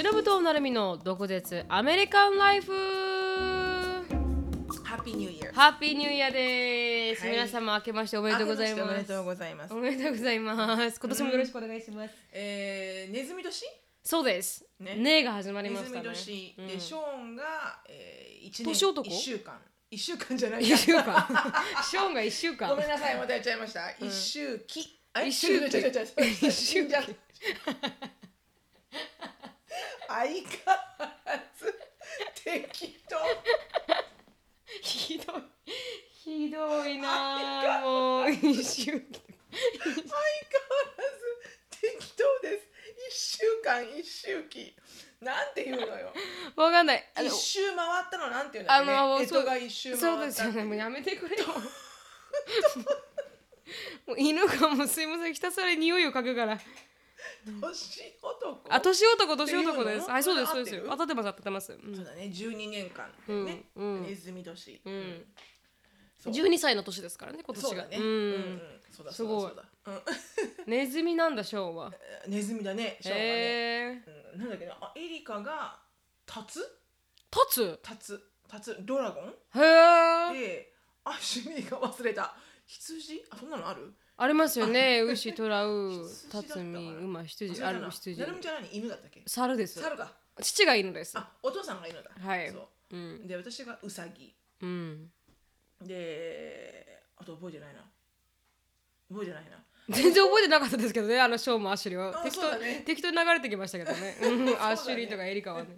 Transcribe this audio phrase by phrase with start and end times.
[0.00, 2.72] しのぶとなるみの毒舌アメリカンライフ。
[4.82, 5.52] ハッピーニューイヤー。
[5.52, 7.32] ハッピーニューイヤーです、はい。
[7.32, 8.82] 皆様明けましておめでとうございます。
[8.82, 9.74] おめでとうございます。
[9.74, 9.76] お。
[9.76, 11.00] めでとうございます。
[11.00, 13.62] 今年もよろしくお願いします、えー、ネズミ年？
[14.02, 14.64] そうです。
[14.78, 14.94] ね。
[14.94, 16.08] ねが始まりネズましたね。
[16.08, 16.66] ミ年、うん。
[16.66, 17.44] で、ショーンが、
[17.86, 19.58] えー、1年年男1週間。
[19.92, 20.62] 1週間じゃない。
[20.62, 21.04] 一週間。
[21.84, 22.70] ショーンが一週間。
[22.70, 23.80] ごめんなさい、またやっちゃいました。
[24.00, 24.98] 1周期。
[25.12, 25.78] あ一周期。
[25.78, 26.88] 一周期。
[26.88, 27.02] じゃ
[30.10, 30.74] 相変わ
[31.24, 31.72] らず
[32.42, 33.16] 適当。
[34.82, 35.42] ひどい
[36.12, 39.02] ひどいなあもう一週相変わ
[40.96, 41.22] らず
[41.80, 42.66] 適当です。
[43.38, 44.74] 1週間1周期。
[45.20, 46.12] なんていうのよ。
[46.56, 48.92] わかんないあの一周回ったのなんていうんだっけね。
[48.92, 50.06] あのそう一周回った。
[50.06, 51.46] そうですよねもうやめてくれよ
[54.06, 56.58] もう犬がもうすいませんひたすら匂いを嗅ぐから
[57.44, 57.60] 年
[58.22, 58.60] 男？
[58.68, 60.10] あ年男年男です。
[60.10, 61.96] はいそうですそうです合ってる当たってます当たってます、うん。
[61.96, 64.02] そうだね、12年間、うんね、うん。
[64.02, 64.80] ネズミ年。
[64.84, 65.24] うん。
[66.18, 66.32] そう。
[66.32, 67.86] 12歳の年ですからね今年が。
[67.86, 67.96] ね。
[67.98, 68.00] ん。
[68.00, 68.60] うんうん。
[68.90, 69.40] そうだすごい。
[69.42, 69.64] そうだ。
[70.66, 71.92] ネズミなんだショーンは
[72.26, 73.30] ネズミだね、ショーンはね。
[73.30, 74.02] へえ
[74.34, 74.40] うん。
[74.40, 75.80] なんだっけな、あエリカが
[76.26, 76.60] タツ？
[77.30, 77.78] タツ？
[77.82, 78.20] タツ。
[78.48, 78.76] タツ。
[78.80, 79.28] ドラゴン？
[79.28, 79.64] へ
[80.34, 82.36] えで、あ、趣味が忘れた。
[82.66, 83.24] 羊？
[83.30, 83.92] あ、そんなのある？
[84.22, 85.00] ありますよね。
[85.00, 86.54] 牛トラウ羊だったかな？
[86.54, 87.72] タツミ馬羊羊な？
[87.72, 87.80] る
[88.36, 89.22] みちゃんは何犬だったっけ？
[89.26, 89.80] 猿です。
[89.80, 90.12] 猿か。
[90.42, 91.16] 父が犬です。
[91.18, 92.10] あ、お父さんが犬だ。
[92.20, 92.50] はい。
[92.50, 92.96] そう。
[92.96, 93.26] うん。
[93.26, 94.34] で、私がウサギ。
[94.60, 95.10] うん。
[95.82, 97.80] で、あと覚えてないな。
[99.10, 99.64] 覚えてないな。
[99.88, 102.20] 全然覚えてなかったですけどねあのショーンもアシュリーは。
[102.20, 102.50] あ適当
[102.84, 104.18] 適当に流れてきましたけどね。
[104.22, 104.62] うん。
[104.62, 105.74] アシュリーとかエリカはね、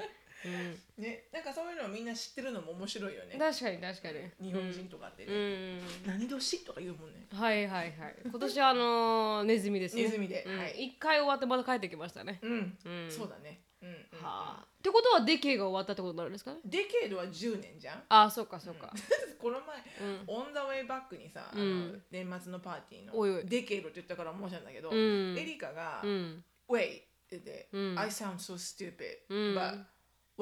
[0.98, 3.34] ね、なんかそういうのをみんな知ってるのも面白いよね。
[3.34, 3.38] うん、。
[3.38, 4.48] 確かに確かに。
[4.48, 7.26] 日本人とかって、ねうん何年とか言うもんね。
[7.32, 8.16] はいはいはい。
[8.24, 10.02] 今年はあのーネズミですね。
[10.04, 10.44] ネズミで。
[10.46, 10.58] うん。
[10.58, 10.84] はい。
[10.86, 13.10] 一回終わってまた帰ってきましたね、うん、うん。
[13.10, 13.60] そうだね。
[13.82, 14.64] うん、うんはあ。
[14.64, 16.58] ってことはデケが終わったってことになるんですかね？
[16.64, 18.02] デケードは10年じゃん。
[18.08, 18.92] ああそうかそうか、
[19.40, 20.24] この前、うん。
[20.26, 22.02] オン・ザ・ウェイ・バックにさ、うん。
[22.10, 23.44] 年末のパーティーのおいおい。
[23.46, 25.38] デケードって言ったから申したんだけど、うん。
[25.38, 26.44] エリカが、うん。
[26.68, 27.98] Wait って言って、うん。
[27.98, 29.56] I sound so stupid、うん。
[29.56, 29.84] but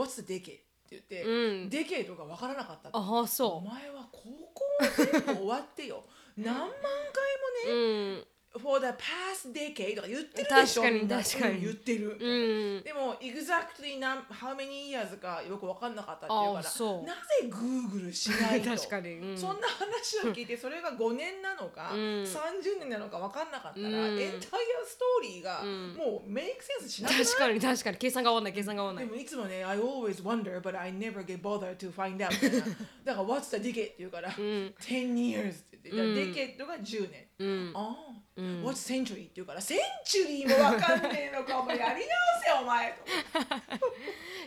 [0.00, 0.40] what's the decade?
[0.40, 1.68] って言って、うん。
[1.68, 2.88] デケードが分からなかった。
[2.88, 4.64] ってああおそ前は高校
[4.96, 6.04] 全部終わってよ。
[6.36, 8.26] 何万う回もね、うん
[8.58, 11.54] for the past decade とか言ってるでしょ確かに確かに。
[11.54, 12.82] うん言ってる、うん。
[12.82, 17.06] でも exactly 何 how many years かよく分かんなかったっていうからあそう。
[17.06, 18.70] なぜ Google しないと？
[18.76, 21.98] 確かに、うん、そんな話を聞いてそれが5年なのか、うん。
[22.24, 24.20] 30年なのか分かんなかったら、うん。
[24.20, 25.94] エンタイアストーリーがうん。
[25.94, 27.24] もうメイクセンスしなくない？
[27.24, 27.96] 確かに確かに。
[27.98, 29.06] 計算が合わない計算が合わない。
[29.06, 32.66] でもいつもね、I always wonder, but I never get bothered to find out みたいな。
[33.04, 33.70] だから、What's the decade?
[33.70, 34.32] って言うから、ん。
[34.32, 34.74] 10
[35.14, 36.14] years って言って、うん。
[36.14, 37.28] デケットが10年。
[37.38, 37.72] うん。
[37.74, 38.19] ああ、うん
[38.62, 39.24] What's century?
[39.24, 42.08] って言うから、センチュリーもわかんねえのか、お前やり直
[42.42, 43.04] せよ、 お前と。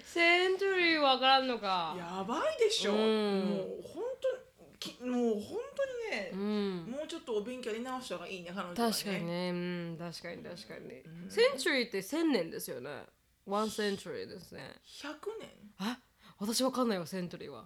[0.06, 1.96] センチュリーわからんのか。
[1.98, 2.94] やばいでしょ。
[2.94, 3.00] うん。
[3.00, 6.78] もう本当きもう本当にね、うん。
[6.92, 8.94] もうちょっとお勉強やり直した方がいいね、彼女は、ね。
[8.94, 9.50] 確かにね。
[9.50, 13.06] うん確かに確かに、センチュリーって千年ですよね。
[13.46, 15.50] ワンセンチュリーですね100年
[15.80, 16.00] あ
[16.40, 17.66] 私わかんないわセンチュリーは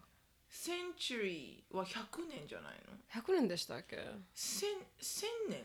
[0.49, 3.97] センチュリーは100年じゃないの？100年でしたっけ？
[4.33, 5.59] 千千年？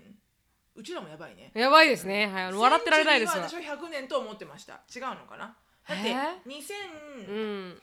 [0.74, 1.50] うちらもやばいね。
[1.54, 2.26] やばいですね。
[2.26, 2.52] はい。
[2.52, 3.44] 笑ってられないですわ。
[3.44, 4.80] 私は100年と思ってました。
[4.94, 5.56] 違うのかな？
[5.88, 6.14] だってえ
[6.48, 7.82] 2000、うん。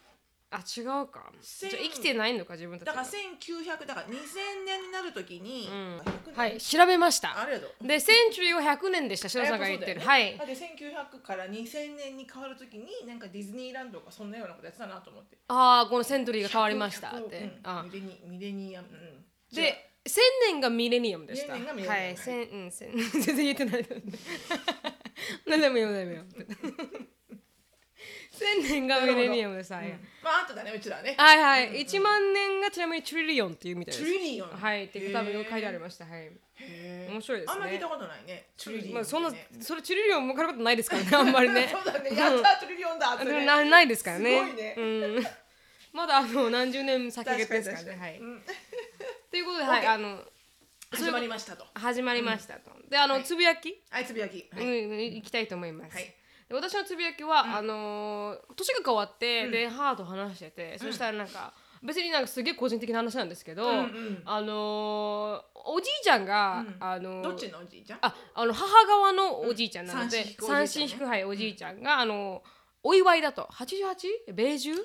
[0.51, 1.31] あ違うか。
[1.43, 4.15] じゃ生きてないのか自分たちがだから1900だから2000
[4.65, 5.97] 年になるときに、うん。
[5.99, 6.35] 100年。
[6.35, 6.57] はい。
[6.59, 7.39] 調べました。
[7.39, 7.87] ありがとう。
[7.87, 9.29] でセンチュリーは100年でした。
[9.29, 10.35] 白さんが言ってる、はい。
[10.35, 15.37] だって1900から2000年に変わるときになんかディズニーランドがそんなようなことやってたなと思って。
[15.49, 17.59] ああこのセントリーが変わりましたっ100て、うん。
[17.63, 18.87] あミレニミレニアム。
[18.87, 19.55] うん。
[19.55, 21.53] で千年がミレニアムでした。
[21.53, 22.03] 千年がミレニアム。
[22.03, 23.87] はい千うん千全然言えてない。
[25.45, 26.23] 何でもいいよ何でもいいよ
[28.31, 29.89] 千年がミレニアムでさ、うん。
[30.23, 31.15] まああとだねうちらね。
[31.17, 34.05] はいはい、1万年がちなみにトリリオンっていうみたいです。
[34.05, 34.49] トリリオン。
[34.49, 36.05] はいって多分書いてありました。
[36.05, 36.31] はい。
[36.55, 37.53] へー面白いですね。
[37.53, 38.47] あんま聞いたことないね。
[38.57, 41.67] トリリオン、まあそんなねそれトリリオンもかることないですからね あんまりね。
[41.69, 42.15] そうだね。
[42.15, 43.45] やったートリリオンだってね。
[43.45, 44.37] なないですからね。
[44.37, 44.75] すごいね。
[44.77, 45.27] うん、
[45.91, 47.97] まだあの何十年先月ですからね。
[47.99, 48.19] はい。
[48.19, 48.43] うん
[49.31, 50.19] ということで、はい、OK あの
[50.91, 51.65] 始まりましたと。
[51.75, 53.23] 始まりましたと、であの、はい。
[53.23, 54.49] つぶやき、はい、つぶやき。
[54.51, 54.85] はい。
[54.85, 56.15] うんいきたいと思います、はい。
[56.47, 61.53] で私のつぶやきは、あのー年が変わって、で母と話してて、そしたらなんか
[61.83, 64.21] 別になんかすげえ個人的な話なんですけど、うんうん。
[64.25, 66.75] あのーおじいちゃんが、うん。
[66.79, 67.99] あのーどっちのおじいちゃん？
[68.01, 70.47] ああの母側のおじいちゃんなので、うん。
[70.47, 72.41] 三三振引くはいおじいちゃんが、あの
[72.81, 73.47] お祝いだと。
[73.51, 74.33] 88?
[74.33, 74.73] 米中。
[74.73, 74.79] の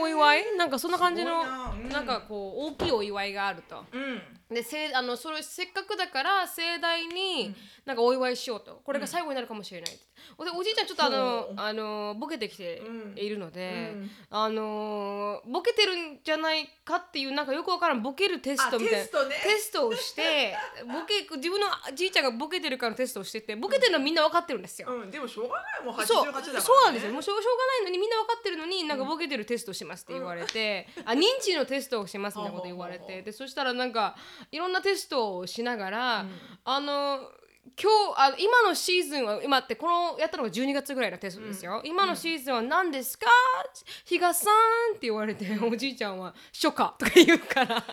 [0.00, 0.56] お祝い？
[0.56, 1.70] なんかそんな感じのな。
[1.72, 1.88] うん。
[1.90, 3.84] なんかこう大きいお祝いがあると。
[3.92, 4.22] うん。
[4.54, 7.54] でせあのそれせっかくだから盛大に
[7.84, 8.80] なんかお祝いしようと。
[8.82, 9.98] これが最後になるかもしれない、で
[10.38, 11.54] おじいちゃんちょっとあのそう。
[11.56, 13.18] あのボケてきてうん。
[13.18, 14.10] いるので、うん。
[14.30, 18.98] あのボケてるんじゃないかっていうなんかよくわからんボケるテストあみたいな。
[18.98, 19.36] テストね。
[19.42, 20.56] テストをして
[20.86, 24.88] ボケ自分のじいちゃんがボケてるかのテストをしててボケてるのはみんなわかってるんですよ。
[24.90, 27.12] うんでもしょうがないもう88だそうから、ね、そうなんですよ。
[27.12, 34.16] もうしょうしょうがないのにみんな分かってるのになんかボケてるテストしますって言われて、あ認知のテストをしますみたいなこと言われてでそしたらなんか
[34.52, 36.30] いろんなテストをしながら、うん。
[36.64, 37.20] あの
[37.76, 43.26] 今日あ今のシーズンは今ってこのやったのが12月ぐらいのテストですよ、今のシーズンは何ですか？
[44.04, 47.84] 比嘉さんって言われて、おじいちゃんは初夏とか言うから。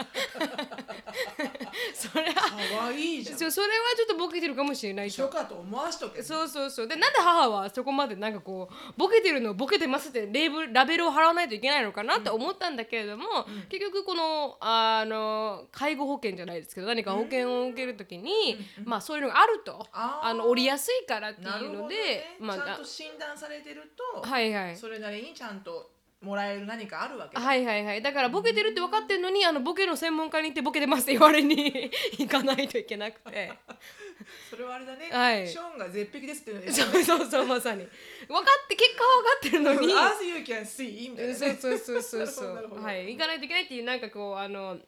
[1.94, 3.40] それはかわいいじゃん。
[3.40, 5.24] そうそれはちょっとボケてるかもしれないと。
[5.24, 6.88] 初夏と思わしとけそうそうそう。
[6.88, 13.26] でなんで母はそこまでなんかこうボケてるのをボケてますってレーブルラベルを貼らないといけないのかなって思ったんだけれども、
[13.70, 19.86] 結局このあの介護保険じゃないですけど何か保険を受けるときに、まあそういうのがあると。
[19.92, 22.38] あの折りやすいからっていうので、ね。
[22.40, 24.78] まあちゃんと診断されてると、はいはい。
[24.78, 25.92] それなりにちゃんと
[26.22, 27.42] もらえる何かあるわけだ。
[27.42, 28.02] はいはいはい。
[28.02, 33.52] だからボケてるって分かってるのにあのボケの専門家に行ってボケてますって言われに 行かないといけなくて。
[34.50, 35.48] それはあれだね、はい。
[35.48, 36.72] ショーンが絶壁ですっていうので。
[36.72, 37.88] そうそうそうまさに。
[38.28, 39.94] 分かって結果は分かってるのに。
[39.94, 42.80] As you can see みたいな、ね、そうそうそうそうそう。
[42.82, 43.08] はい。
[43.14, 44.80] 行かないといけないっていうなんかこうあの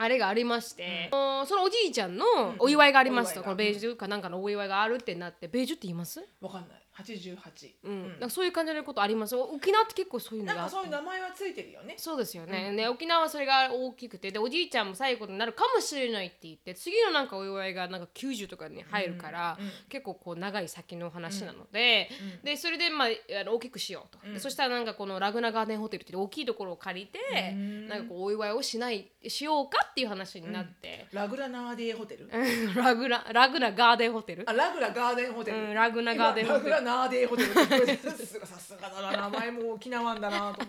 [0.00, 2.24] あれがありまして、あのそのおじいちゃんの
[2.60, 6.24] お祝いがありますと、お祝いがこのベージュかなんかのお祝いがあるってなってベージュって言います？
[6.40, 11.94] わかんない88、うん、なんかそういう感じのことあります沖縄って結構そういうのがそういう名前はついてるよね。
[11.96, 14.30] そうですよね,、ね沖縄はそれが大きくて。
[14.30, 19.66] でおじいちゃんも最後になるかもしれないって言って次のなんかお祝いがなんか90とかに入るから、うん。
[19.66, 19.72] うん。
[19.88, 22.10] 結構こう長い先の話なので、
[22.42, 23.08] でそれでまあ
[23.40, 27.88] あの大きくしようと、でそしたらなんかこのラグナガーデンホテルって大きいところを借りて、ん。
[27.88, 32.28] なんかこうお祝いをしないしようかっていう話になって、ラグラナーデーホテル？
[32.74, 34.44] ラグナラグナガーデン ホテル？
[34.48, 40.64] あラグラガーデンホテル、うんラグナガーデンホテル今ラグラナーデーホテルさすがさすがだな名前も沖縄だなと思って。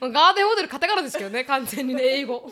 [0.00, 2.50] まあガーデンホテルカタカナですけどね完全にね英語。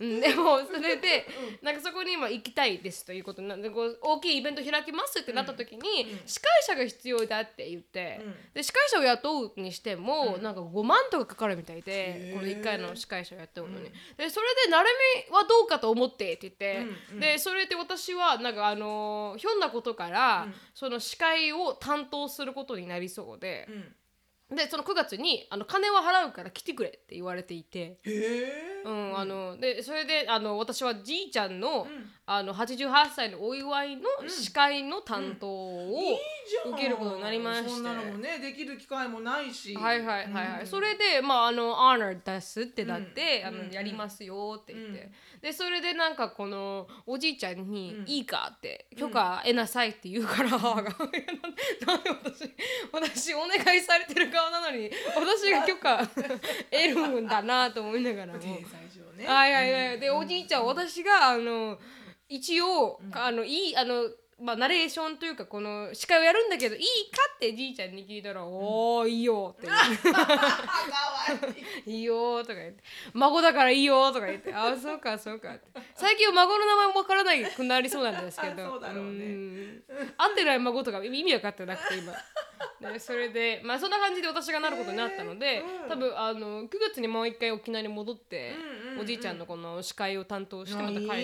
[0.00, 1.26] うんでもそれで
[1.62, 3.42] なんかそこに今行きたいですということ。
[3.42, 5.80] なんでこう大きいイベント開きますってなった時に、
[6.26, 8.34] 司会者が必要だって言って、うん。
[8.54, 14.88] で司会者を雇うにしても、なんか5万とかかかるみたいでこの1回の司会者を雇うのに、でそれで「なる
[15.28, 16.78] みはどうかと思って」って言って、
[17.10, 17.20] うんうん。
[17.20, 23.66] でそれで私はなんかあのひょんなことから、その司会を担当することになりそうで。
[23.68, 23.94] うん。
[24.50, 28.00] でその9月にあの金は払うから来てくれって言われていて、
[28.84, 31.86] うんあのでそれであの私はじいちゃんの,、ん
[32.30, 36.18] あの88歳のお祝いの司会の担当を、
[36.66, 37.70] 受けることになりまして。
[37.70, 39.74] そんなのもねできる機会もないし。
[39.74, 40.66] はいはいはいはい、うん。
[40.66, 45.40] それでまああの honor 出すってなって、あのやりますよって言って、うん。
[45.40, 51.06] でそれでなんかこのおじいちゃんにうん「いいか?」って「許可得なさい」って言うから母が「いやなん。
[51.06, 51.16] で
[51.86, 52.50] なんで私
[52.92, 56.28] 私お願いされてる側なのに私が許可得
[56.72, 58.40] るんだなと思いながらも。
[59.26, 60.00] はいはいはい。
[60.00, 61.78] で、おじいちゃん、私が、あの、
[62.28, 64.04] 一応、あの、いい、あの、
[64.40, 69.66] まあ、ナレーションというか、この司会をやるんだけど、いいかってじいちゃんに聞いたら、おー、いいよって。
[71.90, 72.82] いいよとか言って、
[73.14, 75.66] 孫だからいいよとか言って、あ、そうか、そうかって。
[75.96, 79.24] 最近は孫の名前もわからないくなりそうなんですけど、 そうだろうね。
[79.26, 79.82] ん。
[80.16, 82.12] 合ってない孫とか意味分かってなくて、今。
[82.80, 85.88] でそれでまあそんな感じで私がなることになったので、うん。
[85.88, 89.00] 多分あの9月にもう一回沖縄に戻って、うんうんうん。
[89.00, 91.16] おじいちゃんのこの司会を担当してまた帰ってくる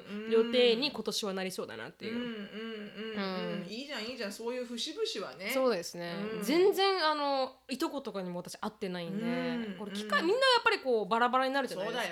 [0.00, 3.64] っていう予定に今年はなりそうだなっていう。
[3.68, 4.32] いいじゃんいいじゃん。
[4.32, 5.50] そういう節々はね。
[5.52, 6.42] そうですね、うん。
[6.42, 9.76] 全然あのいとことかにも私会ってないんで、うん。
[9.78, 12.04] これ機会みんなやっぱりこうバラバラになるじゃないですか。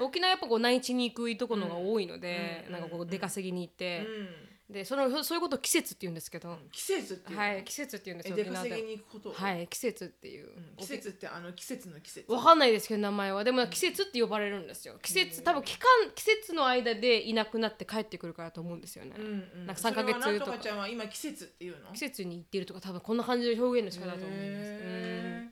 [0.00, 2.72] 沖縄やっぱこう内地に行くいとこのが多いので、うん。
[2.72, 7.42] なんかこう出稼ぎに行って、うんでそのそういうことを季節って言うんですけど、季節っていうの？
[7.42, 9.28] はい季節って言うんですえよ出稼ぎでに行くこと？
[9.30, 12.32] をはい季節っていう、うん季節ってあの季節の季節。
[12.32, 13.44] わかんないですけど名前は。
[13.44, 14.94] でも季節って呼ばれるんですよ。
[15.02, 19.28] 季節多分期間季節の間でいなくなって帰ってくるからと思うんですよね、うんう
[19.62, 19.66] ん。
[19.66, 20.58] なんか3ヶ月とか。
[20.58, 21.92] ちゃんは今季節っていうの？
[21.92, 25.48] 季節に行ってるとか多分こんな感じの表現の仕方だと思います、へ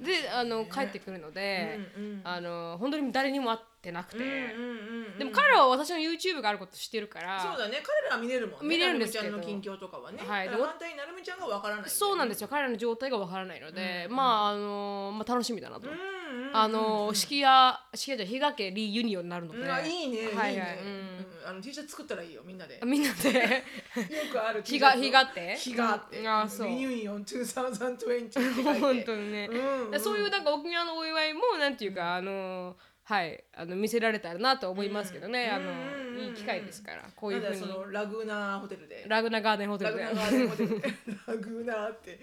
[0.00, 0.04] うん。
[0.04, 7.40] であの帰ってくるので、うんうんあの本当に誰にも会ってなくて、うんうんうんでも彼らは私の YouTube があること知ってるから。
[7.40, 7.82] そうだね。
[7.82, 8.68] 彼らは見れるもんね。
[8.68, 9.24] 見れるんですけど。
[9.24, 10.18] なるみちゃんの近況とかはね。
[10.26, 10.48] はい。
[10.48, 12.48] 反対になるみちゃんがわからないそうなんですよ。
[12.48, 16.20] 彼らの状態がわからないので、まああのまあ楽しみだなと、うんうんうん
[16.52, 19.70] あの式屋式屋じゃ日掛リユニオンになるので、うん。
[19.70, 20.78] あいいねはいはい。
[20.78, 20.88] うん。
[20.88, 21.48] うん。
[21.48, 22.74] あの T シャツ作ったらいいよみんなで。
[22.74, 23.62] よみんなで。
[24.32, 25.56] くある T 日がシャツを日がって。
[25.56, 26.28] 日があって。
[26.28, 26.68] あそう。
[26.68, 28.80] リユニオン2020って書いて。
[28.80, 30.00] 本当にね、うんうん。
[30.00, 32.76] そういうなんか沖縄のお祝いもなんていうか、あの
[33.10, 33.42] はい。
[33.56, 36.04] あの見せられたらなと思いますけどね、あのうんうんうん。
[36.04, 37.02] うんいい機会ですから。
[37.16, 37.92] こういうんふうに。
[37.92, 39.04] ラグーナホテルで。
[39.08, 40.80] ラグナガーデンホテルでラグーナガーデンホテル。
[40.80, 40.88] で
[41.26, 42.20] ラグーナって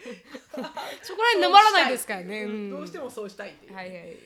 [1.02, 2.70] そこら辺沼らないですからね、うん。
[2.70, 3.98] どうしてもそうしたいっていう、はいはい。
[3.98, 4.20] え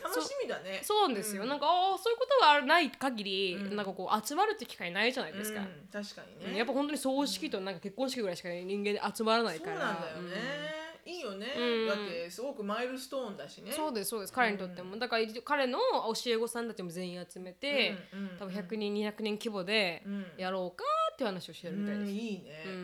[0.00, 0.80] ー、楽しみだね。
[0.82, 1.48] そうですよ、うん。
[1.50, 3.76] なんかあーそういうことがない限り、うん。
[3.76, 5.66] なんかこう集まるって機会ないじゃないですか、うん。
[5.92, 6.58] 確かにね。
[6.58, 9.76] やっぱ本当に葬式となんか結婚式ぐらいしか人間で集まらないから。
[9.76, 11.88] そうなんだよね、いいよね、うん。
[11.88, 13.72] だってすごくマイルストーンだしね。
[13.72, 14.32] そうですそうです。
[14.32, 15.78] 彼にとっても、だから彼の
[16.14, 20.26] 教え子さんたちも全員集めて、うんうん多分100人200人規模でうん。
[20.36, 20.84] やろうか
[21.14, 22.72] っていう話をしてるみたいです、うんいいね、うん。
[22.72, 22.74] う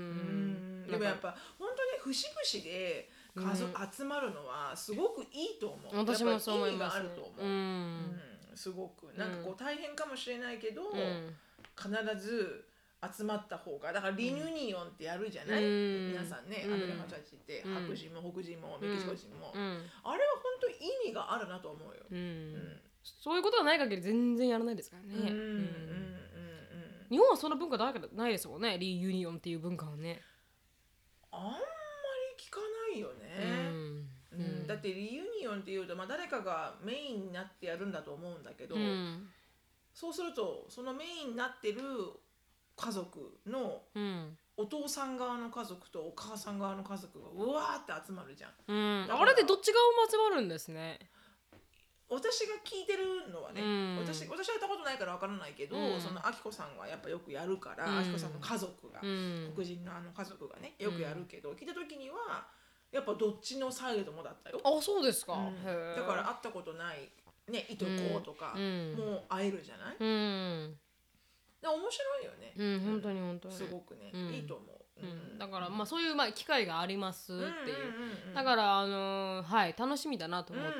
[0.89, 0.91] ん。
[0.91, 7.51] でもやっぱ本当に節々で家族集まるのはすごくいいと思う、私もそう思います、やっぱ意味があると思う、うん。
[7.51, 8.57] うん。
[8.57, 9.13] すごく。
[9.19, 11.37] なんかこう大変かもしれないけど、うん。
[11.77, 12.65] 必ず
[13.13, 16.09] 集まった方がだからリニュニオンってやるじゃない、うん。
[16.13, 16.75] 皆さんね、うん。
[16.75, 17.75] アメリカの人たちって、うん。
[17.75, 19.61] 白人も黒人もメキシコ人も、うん。
[19.61, 22.05] あれは本当に意味があるなと思うよ。
[22.11, 22.19] うん。
[22.19, 22.81] うん。
[23.03, 25.69] そういうことがない限り全然やらないですからね、うん
[27.11, 28.79] 日本はそんな文化ないからないですもんね。
[28.79, 30.23] リユニオンっていう文化はね、
[31.31, 31.57] あんまり
[32.43, 33.69] 聞かないようね。
[33.69, 34.09] ん。
[34.33, 34.67] うん。
[34.67, 39.29] だってリユニオンっていうと、まあ、誰かがメインになってやるんだと思うんだけど、うん。
[39.93, 41.81] そうするとそのメインになってる
[42.77, 44.39] 家族のうん。
[44.57, 48.53] お父さん側の家族とお母さん側の家族がうわーって集まるじゃん。
[48.69, 51.01] うん、あれでどっち側も集まるんですね。
[52.09, 53.97] 私が聞いてるのはね、うん。
[53.99, 56.01] 私私はやったことないからわからないけど、うん。
[56.01, 57.99] そのあきこさんはやっぱよくやるから、うん。
[57.99, 62.47] あきこさんの家族が、うん、黒人のあの家族がねよくやるけど、聞いた時には
[62.93, 64.61] やっぱどっちのサイドもだったよ。
[64.63, 65.33] あ、そうですか。
[65.33, 65.69] うん。
[65.69, 65.97] へー。
[65.97, 67.11] だから会ったことない
[67.51, 68.95] ねいとことか、うん。
[68.97, 70.79] もう会えるじゃない、うん、
[71.65, 73.55] で面白いよね、うん、本当に本当に。
[73.55, 74.21] すごくね、うん。
[74.29, 77.49] いいと思う、うん、だからまあそういうまあ機会がありますっていう。
[77.49, 78.35] うんうんうんうん。
[78.35, 80.79] だからあのーはい楽しみだなと思って。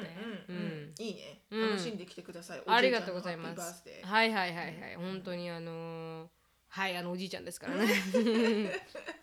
[0.49, 1.71] うんいいね、うん。
[1.71, 3.83] 楽しんできてください、ありがとうございます。
[4.03, 4.97] はいはいはいはい。
[4.97, 6.29] 本当にあのー
[6.69, 7.87] はいあのおじいちゃんですからね。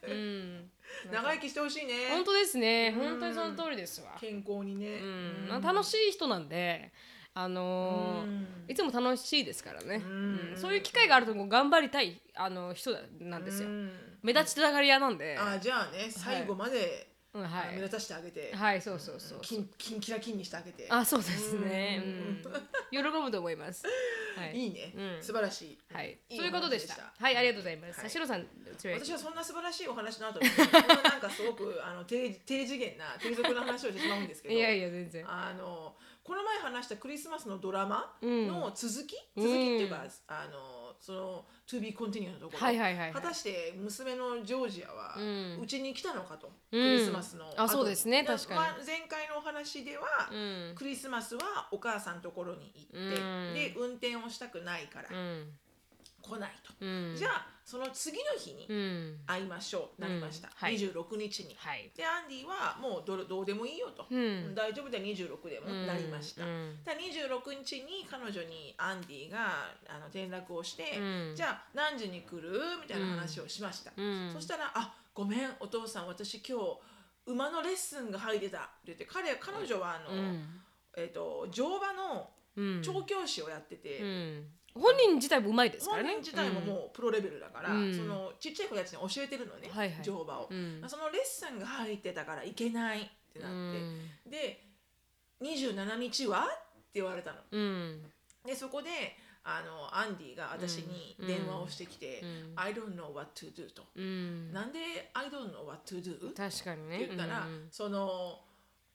[0.08, 0.72] うん。
[1.12, 2.10] 長生きしてほしいね。
[2.10, 2.94] 本当ですね。
[2.98, 3.10] うん。
[3.10, 4.18] 本当にその通りですわ。
[4.20, 6.94] 健康にね、うん、まあ楽しい人なんで、
[7.34, 8.26] あの
[8.68, 10.02] いつも楽しいですからね、ん。
[10.02, 10.58] うん。
[10.58, 13.92] そういう機会があると頑張りたいあの人なんですよ、うん。
[14.22, 17.76] 目立ちたがり屋なんで、あじゃあね最後まで、うんはい。
[17.76, 19.70] 目立たしてあげて、はいそうそうそうキン
[20.02, 20.88] キラキンにしてあげて。
[20.90, 22.04] あそうですね、
[22.92, 23.86] 喜ぶと思います。
[24.36, 24.58] はい。
[24.58, 25.24] いいね、うん。
[25.24, 26.18] 素晴らしい、はい。
[26.30, 27.14] そういうことでした。
[27.18, 28.10] はいありがとうございます、はい。
[28.28, 28.46] さん
[29.00, 30.50] 私はそんな素晴らしいお話の後に、
[31.04, 34.56] なんかすごくあの低低次元な低俗な話をしてしまうんですけど。
[34.56, 35.26] いやいや全然。
[35.32, 38.48] あのこの前話したクリスマスのドラマうん。
[38.48, 43.14] の続き、うん続きっていうか、あのその To be continue のところ、はいはいはいはい。
[43.14, 45.60] 果たして娘のジョージアはうん。
[45.62, 46.82] うちに来たのかと、うん。
[46.82, 47.62] クリスマスの後。
[47.62, 48.60] あそうですね確かに。
[48.60, 50.36] まあ前回のお話では、う
[50.74, 50.76] ん。
[50.76, 53.54] クリスマスはお母さんのところに行って、うん。
[53.54, 55.48] で運転をしたくないからうん。
[56.22, 57.16] 来ないと、うん。
[57.18, 59.20] じゃあその次の日にうん。
[59.26, 61.56] 会いましょう、なりました、うんはい26日に。
[61.58, 61.90] はい。
[61.96, 64.54] でアンディはもうどどうでもいいよと、うん。
[64.54, 65.70] 大丈夫で26でも。
[65.88, 66.84] なりました、うん。
[66.84, 71.34] だ26日に彼女にアンディがあの連絡をして、うん。
[71.34, 72.60] じゃあ何時に来る？
[72.82, 74.32] みたいな話をしました、うん。
[74.34, 76.80] そしたら「あごめんお父さん私今日
[77.28, 80.62] 馬のレッスンが入ってた」って言って彼彼女はあの、うん。
[80.98, 82.82] えっと乗馬のうん。
[82.82, 86.10] 調教師をやってて、うん本人自体もうまいですからね。
[86.10, 87.96] 本人自体ももうプロレベルだから、うん。
[87.96, 90.04] そのちっちゃい子たちに教えてるのね、はいはい。
[90.04, 90.84] 乗馬を、うん。
[90.88, 93.52] そのレッスンが入ってたから行けないってなっ
[94.26, 94.64] て、で
[95.42, 96.48] 27日はっ
[96.94, 97.38] て言われたの。
[97.52, 98.02] うん。
[98.46, 98.90] でそこで
[99.44, 104.54] あのアンディが私に電話をしてきてうん「I don't know what to do」と、うん。
[104.54, 107.00] なんで「I don't know what to do」って確かにね。
[107.00, 107.68] 言ったら、うん。
[107.72, 108.40] その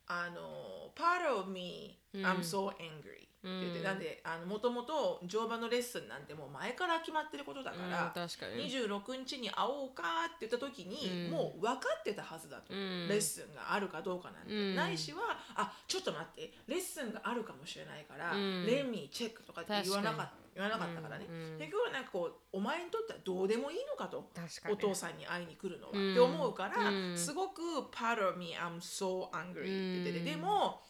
[0.07, 2.25] あの「part of me うん。
[2.25, 3.85] I'm so angry」って言って、うん。
[3.85, 8.71] なんであのもともと乗馬のレッスンなんてもう前から決まってることだから、うん確かに。
[8.71, 11.31] 26日に会おうかって言った時に、うん。
[11.31, 13.09] もう分かってたはずだと、うん。
[13.09, 14.75] レッスンがあるかどうかなんて、うん。
[14.75, 18.67] ないしはあちょっと待ってレッスンがあるかもしれないから、うん。
[18.67, 21.35] レンミーチェックとかって言わなかった言わなかったからね、うん。
[21.35, 21.59] うん。
[21.59, 24.31] 結局はなんかこうお前にとってはどうでもいいのかと。
[24.71, 26.13] お父さんに会いに来るのは、うん。
[26.13, 27.17] って思うから、うん。
[27.17, 27.61] すごく
[27.93, 30.25] part of me I'm so angry って言ってて、うん。
[30.25, 30.81] でも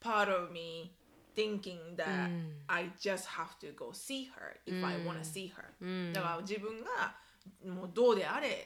[0.00, 0.96] part of me
[1.34, 7.14] thinking that うん I just have to go see her if I wanna see her、うんだから自分が
[7.66, 8.64] もうどうであれ、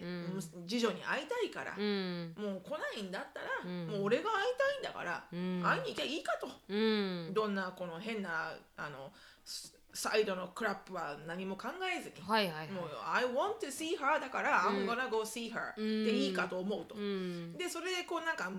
[0.69, 9.11] 次女に会いたいから、うんもう来ないんだったら、うんもう俺が会いたいんだから、うん会いに行きゃいいかと、うんどんなこの変なあの
[9.45, 18.51] スサイドのクラップは何も考えずに、はいはいもうはい I want to see her だから、I'm gonna go see her うんでいいかと思うと、うんでそれでこうなんか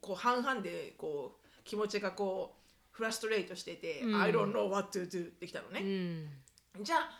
[0.00, 2.57] こう半々でこう気持ちがこう
[2.98, 4.20] フラストレートしてて、うん。
[4.20, 6.26] I don't know what to do ってきたのうね、ん。
[6.82, 7.10] じゃあ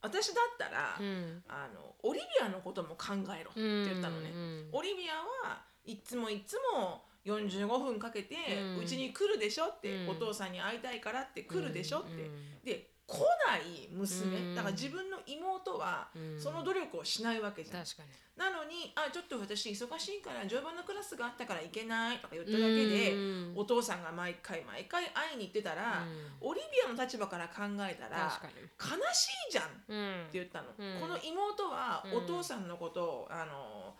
[0.00, 1.42] 私だったら、うん。
[1.48, 5.14] あのオリビアのことも考えろって言ったのね、うんオリビア
[5.48, 8.36] はいつもいつも45分かけて
[8.76, 8.78] うん。
[8.78, 10.10] うち、に来るでしょって、うん。
[10.10, 12.64] お父さんに会いたいからって来るでしょって、うん。
[12.64, 13.18] で来
[13.48, 14.54] ない娘、うん。
[14.54, 15.15] だから自分の
[15.64, 16.40] 妹はうん。
[16.40, 17.84] その努力をしないわけじゃん、
[18.36, 23.52] なのに「あちょっと私忙しいから乗馬のクラスがあったから行けない」とか言っただけで、うん。
[23.56, 26.04] お父さんが毎回毎回会いに行ってたら、
[26.40, 28.40] オリビアの立場から考えたら
[28.78, 30.28] 悲しいじゃんってうん。
[30.32, 31.00] 言ったの、うん。
[31.00, 32.14] この妹はうん。
[32.18, 33.96] お父さんのことを、あの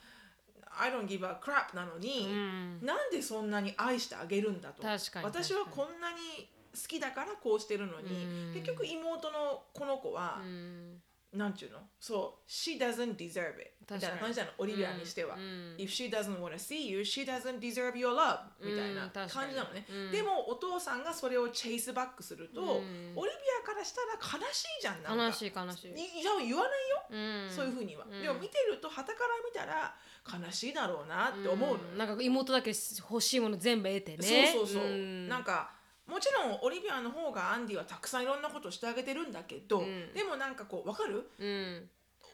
[0.79, 2.81] I don't give a crap なのに、うん。
[2.85, 4.87] なんでそんなに愛してあげるんだと。
[4.87, 8.53] 私はこんなに好きだからこうしてるのに、うん。
[8.53, 11.03] 結局妹のこの子は、うん
[11.37, 11.78] なんちゅうの？
[12.00, 13.73] そう She doesn't deserve it.
[13.81, 18.40] みたいな感じなのオリビアにしては、うん If she doesn't want to see you she doesn't deserve your love.
[18.61, 20.12] みたいな感じなのね、うん。
[20.12, 22.69] でもお父さんがそれをチェイスバックすると、うん。
[22.69, 25.25] オリビアからしたら悲しいじゃんなんか。
[25.26, 25.90] 悲しい悲しい。
[25.90, 27.50] い多分言わないよ、うん。
[27.50, 28.23] そういうふうには、うん。
[28.23, 29.95] でも見てると傍から見たら
[30.26, 32.73] 悲しいだろうなって思うのなんか妹だけ
[33.11, 34.52] 欲しいもの全部得てね。
[34.52, 35.28] そうそうそう、ん。
[35.28, 35.75] なんか
[36.09, 40.13] もちろんオリビアの方がアンディはたくさんいろんなことをしてあげてるんだけど、ん。
[40.15, 41.29] でもなんかこう分かる？
[41.39, 41.89] うん。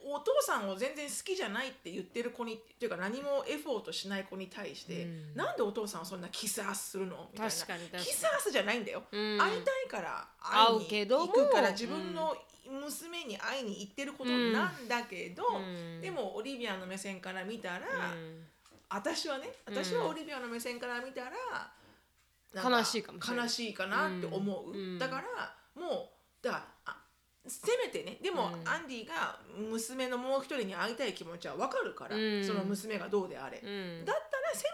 [0.04, 5.34] お父さんを全然好きじゃないって言ってる子にっていうか何もエフォートしない子に対して、うん。
[5.36, 7.28] なんでお父さんはそんなキスアスするの？
[7.32, 7.98] みたいな。
[8.00, 9.38] キスアスじゃないんだよ、うん。
[9.38, 12.36] 会いたいから会いに会うけども行くから自分の
[12.68, 16.00] 娘に会いに行ってることなんだけど、うん。
[16.00, 18.44] でもオリビアの目線から見たら、うん。
[18.90, 21.30] 私はね私はオリビアの目線から見たら、
[22.54, 23.44] 悲しいかもしれない。
[23.46, 24.98] 悲しいかなって思う、うん。
[24.98, 26.96] だからもうだからあ
[27.46, 28.68] せめてねでも、うん。
[28.68, 29.38] アンディが
[29.70, 32.44] 娘のもう一人に会いたい気持ちは分かるから、うん。
[32.44, 34.04] その娘がどうであれ、うん。
[34.04, 34.64] だったらせ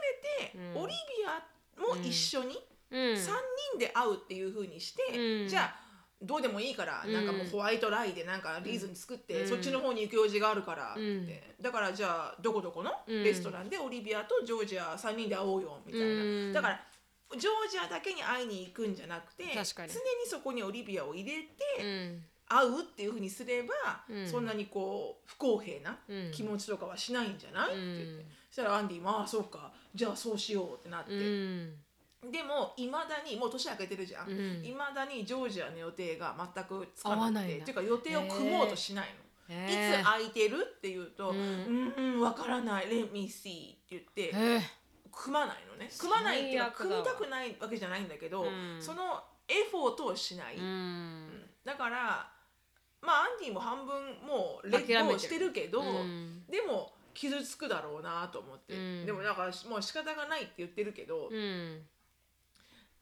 [0.45, 0.83] めて、うん。
[0.83, 2.59] オリビアも一緒に
[2.91, 3.01] うん。
[3.15, 3.27] 3
[3.73, 5.49] 人で会うっていう風にして、うん。
[5.49, 5.89] じゃあ
[6.21, 7.13] どうでもいいから、うん。
[7.13, 9.49] なんかもうホワイトライでなんかリーズン作って、うん。
[9.49, 11.29] そっちの方に行く用事があるからって、うん。
[11.63, 13.23] だからじゃあどこどこのうん。
[13.25, 16.53] レストランでオリビアとジョージア3人で会おうよみたいな、うん。
[16.53, 16.81] だから
[17.37, 19.95] ジョージアだけに会いに行くんじゃなくて常に
[20.27, 22.25] そこにオリビアを入れてうん。
[22.51, 23.75] 会うっていう風にすれば、
[24.09, 24.27] うん。
[24.27, 26.31] そんなにこう不公平なうん。
[26.33, 28.27] 気持ちとかはしないんじゃない、うんって言って。
[28.49, 29.71] そしたらアンディも「ああそうか。
[29.95, 31.13] じゃあそうしよう」ってなって。
[31.13, 31.75] うん。
[32.33, 34.29] でもいまだにもう年明けてるじゃん。
[34.31, 34.65] うん。
[34.65, 37.59] いま、だにジョージアの予定が全くつかなくて。
[37.59, 39.09] っていうか予定を組もうとしない
[39.49, 40.57] の、へいーつ空いてる？
[40.79, 42.87] って言うと「ううんんうんわからない。
[42.87, 44.23] Let me see」って言って。
[44.31, 44.61] へー
[45.19, 45.91] 組まないのね。
[45.99, 48.79] 組まないっていう組みたくないわけじゃないんだけど、うん。
[48.81, 51.27] そのエフォートをしない、ううん。
[51.27, 52.31] んだから
[53.03, 55.13] まあアンディも半分もうレッ諦めてる。
[55.13, 56.45] ドしてるけど、うん。
[56.49, 59.07] でも傷つくだろうなと思って、うん。
[59.07, 61.83] でもだからもう仕方がないって言ってるけど、うん。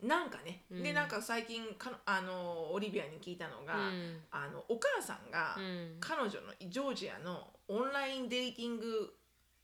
[0.03, 0.83] なんかね、うん。
[0.83, 4.21] でなんか最近かあのオリビアに聞いたのが、うん。
[4.31, 5.97] あのお母さんが、うん。
[6.01, 9.13] 彼女のジョージアのオンラインデーティング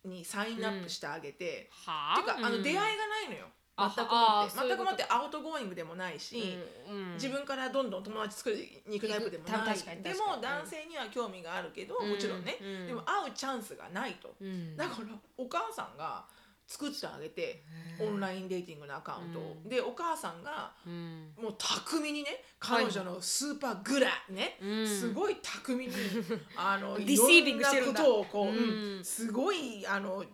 [0.05, 2.63] に sign up してあげて、はていうかあのうん。
[2.63, 3.47] 出会いがないのよ。
[3.75, 4.69] あ全くもあって。
[4.69, 5.07] 全くもって。
[5.09, 12.11] outgoing でもないし、うん自分からどんどん友達作りに行くタイプでもないでも男性には興味があるけど、うん。
[12.11, 14.77] もちろんね、うんでも会うチャンスがないと、うん。
[14.77, 16.25] だからお母さんが
[16.73, 17.63] 作ってあげて
[18.01, 19.69] online dating のアカウントを、うん。
[19.69, 21.35] でお母さんがうん。
[21.41, 24.87] もう巧みにね彼女のスーパーグラね、うん。
[24.87, 25.93] すごい巧みに
[26.57, 30.25] あのディシービングしてるんだことをこう、すごいあの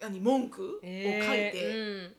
[0.00, 2.12] 何文句を書いえて、ー。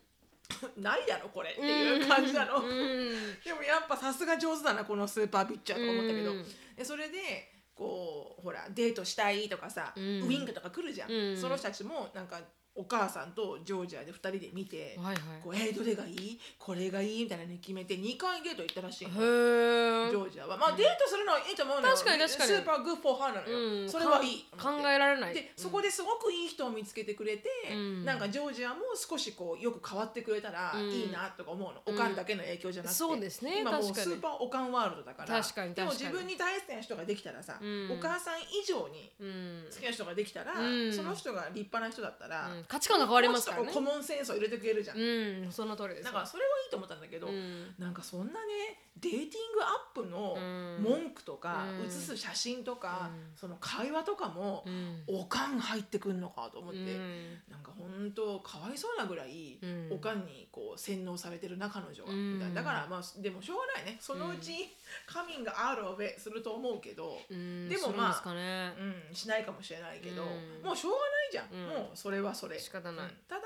[0.80, 2.62] ないだろこれっていう感じなの、
[3.44, 6.46] でもやっぱさすが上手だなこのスーパーピッチャーとか思ったけど、うん。
[6.74, 10.22] でそれでこうほらデートしたいとかさ、うん。
[10.22, 11.36] ウィンクとか来るじゃん。
[11.36, 12.40] その人たちもなんか
[12.78, 15.16] お母さんとジョージアで2人で見て、はいはい。
[15.42, 16.38] こうえーどれがいい？
[16.58, 20.10] これがいいみたいなの決めて2回デート行ったらしいジー。
[20.12, 20.56] ョージアは。
[20.56, 21.94] まあデートするのはいいと思うのよ。
[21.94, 22.52] 確かに確かに。
[22.52, 23.90] スーパーグッフォーハーなのよ、うん。
[23.90, 24.46] それはいい。
[24.56, 25.34] 考えられない。
[25.34, 28.04] でそこですごくいい人を見つけてくれて、うん。
[28.04, 30.88] なんかジョージアも少しこうよく変わってくれたらうん。
[30.90, 33.60] いいなとか思うの、おかんだけの影響じゃなくて、そうですね。
[33.60, 35.42] 今もうスーパーおかんワールドだから。
[35.42, 36.12] 確かにでも確かに。
[36.12, 37.90] 自分に大好きな人ができたらさ、うん。
[37.98, 39.64] お母さん以上にうん。
[39.68, 40.92] 好きな人ができたら、うん。
[40.92, 43.72] その人が立派な人だったら、うん価値観が変わりますからね。
[43.72, 46.04] コモンセンスを入れてくれるじゃん、うんその通りです。
[46.04, 47.74] だからそれはいいと思ったんだけど、うん。
[47.78, 50.40] なんかそんなねデーティングアップのう
[50.80, 50.82] ん。
[50.82, 51.86] 文句とか、うん。
[51.86, 53.36] 写す写真とか、うん。
[53.36, 55.02] その会話とかも、うん。
[55.06, 57.38] おかん入ってくんのかと思って、うん。
[57.50, 59.88] なんか本当かわいそうなぐらい、うん。
[59.92, 62.10] おかんにこう洗脳されてるな彼女は、
[62.54, 63.96] だからまあでもしょうがないね。
[64.00, 64.76] そのうち、
[65.06, 67.68] カミングアウトオブすると思うけど、うん。
[67.68, 68.74] でもまあね。
[69.08, 70.62] うん、しないかもしれないけど、うん。
[70.62, 71.66] もうしょうがないじゃん、うん。
[71.68, 72.58] もうそれはそれ。
[72.58, 73.06] 仕方ない。
[73.06, 73.16] うん。
[73.28, 73.42] ただ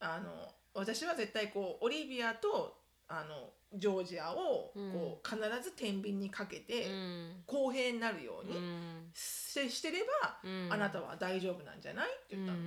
[0.00, 0.30] あの
[0.74, 2.78] 私は絶対こうオリビアと
[3.08, 4.92] あのジョージアをうん。
[4.92, 7.42] こう必ず天秤にかけてうん。
[7.46, 9.10] 公平になるよううにん。
[9.14, 10.68] してしてれば、うん。
[10.72, 12.08] あなたは大丈夫なんじゃない？
[12.08, 12.58] ってう言ったの。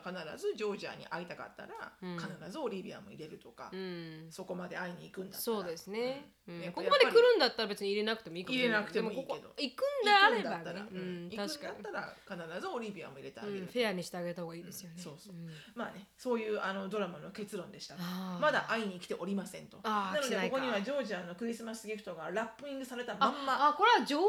[0.00, 2.18] 必ずジョージアに会いたかったら、うん。
[2.18, 4.26] 必ずオリビアも入れるとか、うん。
[4.30, 5.42] そこまで会いに行くんだったら。
[5.42, 6.60] そうですね、うん。
[6.60, 9.34] やっぱここまで来るんだったら別に入れなくてもいいかもしれ入れなくてもいいけど。
[9.34, 11.26] でここ行くんであれば行くんだったら、ね、ううん。
[11.26, 11.92] ん、行くん確かにだっ
[12.26, 15.02] たら必ずオリビアも入れてあげる、うん、フェアにしてあげた方がいいですよね、うん。
[15.02, 15.34] そうそう。
[15.34, 15.50] うん。
[15.74, 17.94] まあねそういうあのドラマの結論でした。
[17.98, 19.78] あーまだ会いに来ておりませんと。
[19.82, 20.56] あーなの来てないか。
[20.56, 24.26] でここにはジョージアのクリスマスギフトがラッピングされたまんまああこれはジョージ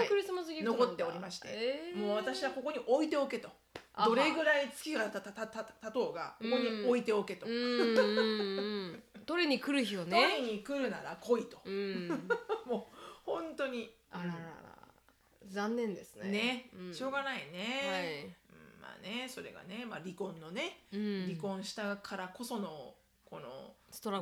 [0.00, 0.84] アのクリスマスギフトなんだ。
[0.86, 1.48] 残っておりまして。
[1.50, 1.98] えー。
[1.98, 3.48] もう私はここに置いておけと
[3.96, 9.02] どれぐらい月がたたたたたとうがここに置いておけと、うんうんうんうん。
[9.26, 12.08] 取りに来る日を取ねりに来るなら来いと、うん。
[12.66, 13.94] もう本当に。
[14.10, 14.62] あららら。
[15.46, 16.30] 残念ですね。
[16.30, 16.94] ね、うん。
[16.94, 17.50] しょうがないはい。
[17.50, 21.26] ね、うんまあねそれがね、まあ、離婚のね、うん。
[21.26, 22.94] 離婚したからこその
[23.26, 23.74] この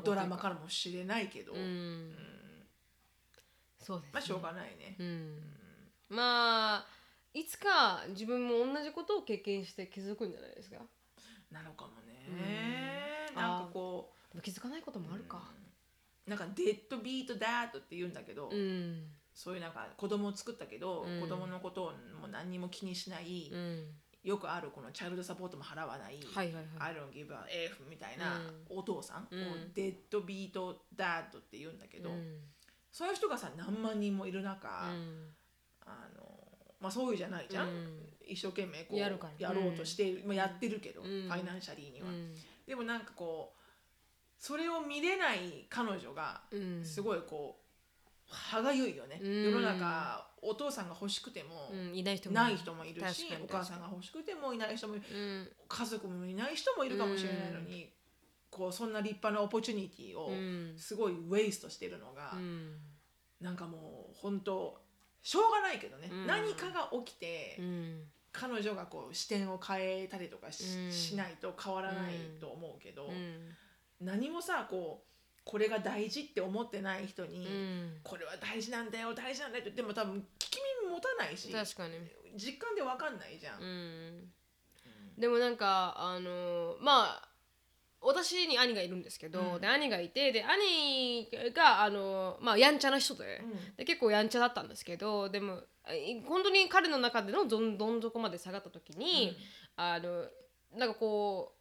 [0.03, 2.11] ドラマからもしれないけど、ううん。
[2.11, 2.17] ん
[3.79, 4.11] そうですね。
[4.15, 5.57] まあしょうがないね、うん。
[6.09, 6.87] まあ
[7.33, 10.79] いつか自分も同じことを経験して気づくんじゃないですか？
[11.51, 13.35] なのかもね、うん。
[13.37, 15.43] なんかこでも気づかないこともうあるか。
[16.27, 16.31] うん。
[16.31, 19.05] なんかデッドビートダートって言うんだけど、うん。
[19.35, 21.21] そういうなんか子供を作ったけど、うん。
[21.21, 21.87] 子供のことを
[22.21, 23.87] もう何にも気にしない、うん。
[24.23, 26.65] よくあるこのチャイルドサポートも払わない、はいはいはい。
[26.79, 29.41] I don't give a F みたいなお父さん、うん。
[29.41, 32.39] をデッドビートダートって言うんだけど、うん。
[32.93, 35.35] そういう人がさ何万人もいる中、うん。
[35.87, 36.30] あの
[36.81, 38.09] まあそういうじゃないじゃん、うん。
[38.27, 41.07] 一生懸命こうやるやろうとしている、まあ、やってるけど、うん。
[41.07, 42.35] ファイナンシャリーには、うん。
[42.67, 43.61] でもなんかこう
[44.39, 46.85] それを見れない彼女がうん。
[46.85, 49.43] すごいこう歯がゆいよね、うん。
[49.45, 51.95] 世の中お父さんが欲しくても、うん。
[51.95, 55.05] いない人もない人もいるしお母さんが欲しくてもいない人もいる。
[55.13, 55.49] うん。
[55.69, 57.93] 家族もいない人もいるかもしれないのに、
[58.49, 60.79] こうそんな立派なオポチュニティをうん。
[60.79, 62.77] すごいウェイストしてるのが、うん。
[63.41, 64.81] なんかもう本当
[65.23, 66.27] しょうがないけどね、うん。
[66.27, 68.03] 何かが起きて、うん。
[68.33, 70.93] 彼女がこう視点を変えたりとかし,、うん。
[70.93, 73.55] しないと変わらないと思うけど、うん。
[74.01, 75.11] 何もさこう
[75.45, 78.01] これが大事って思ってない人に、うん。
[78.03, 81.95] これは大事なんだよ大事なんだよって言っても多分聞き耳持たないし確かに。
[82.37, 83.61] 実感で分かんないじゃん。
[83.61, 84.33] うん。
[85.19, 87.30] でもなんかあのまあ
[88.03, 89.61] 私に兄がいるんですけど、うん。
[89.61, 93.77] で兄がいてで兄があの、まあ、やんちゃな人で,、うん。
[93.77, 99.37] で結構やんちゃだったんですけどでもい本当に彼の中でのどんどん底まで下がった時に、
[99.77, 100.25] あの
[100.77, 101.53] なんかこ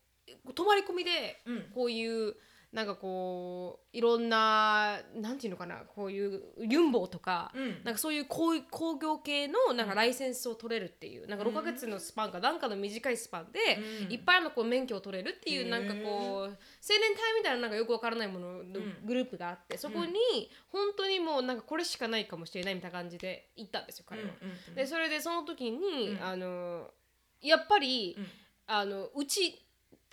[0.46, 1.62] う泊まり込みでうん。
[1.74, 2.36] こういう
[2.72, 7.84] なんかこういろんななんていうのかなこういうユンボとか、うん。
[7.84, 13.60] なんかそういう工工業系のなんかライセンスを取れるっていう、なんか6ヶ月のスパンかなんかの短いスパンで、
[14.06, 14.14] うん。
[14.14, 15.70] いっぱいのこう免許を取れるっていうへー。
[15.70, 16.56] なんかこう青年
[17.16, 20.14] 隊みたいななんかよくわからないもののグループがあって、そこに
[20.72, 24.30] 本当にもうなんかこれしかないかもしれないみたいな感じで行ったんですよ彼は。
[24.68, 24.76] うん。
[24.76, 26.24] でそれでその時に、うん。
[26.24, 26.92] あの
[27.42, 28.28] やっぱり、うん。
[28.72, 29.66] あのうち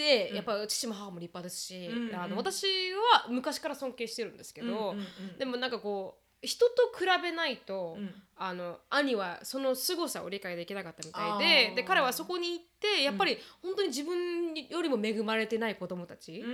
[0.04, 2.30] やっぱ父も母も立派ですし、うんあうん。
[2.30, 5.38] の私は昔から尊敬してるんですけど、うんうんうん。
[5.38, 11.74] でもなんかこう人と比べないと、うんあの兄はその凄さを理解できなかったみたいあでー。
[11.74, 16.44] で彼はそこに行ってやっぱり本当に自分よりも恵まれてない子供たち、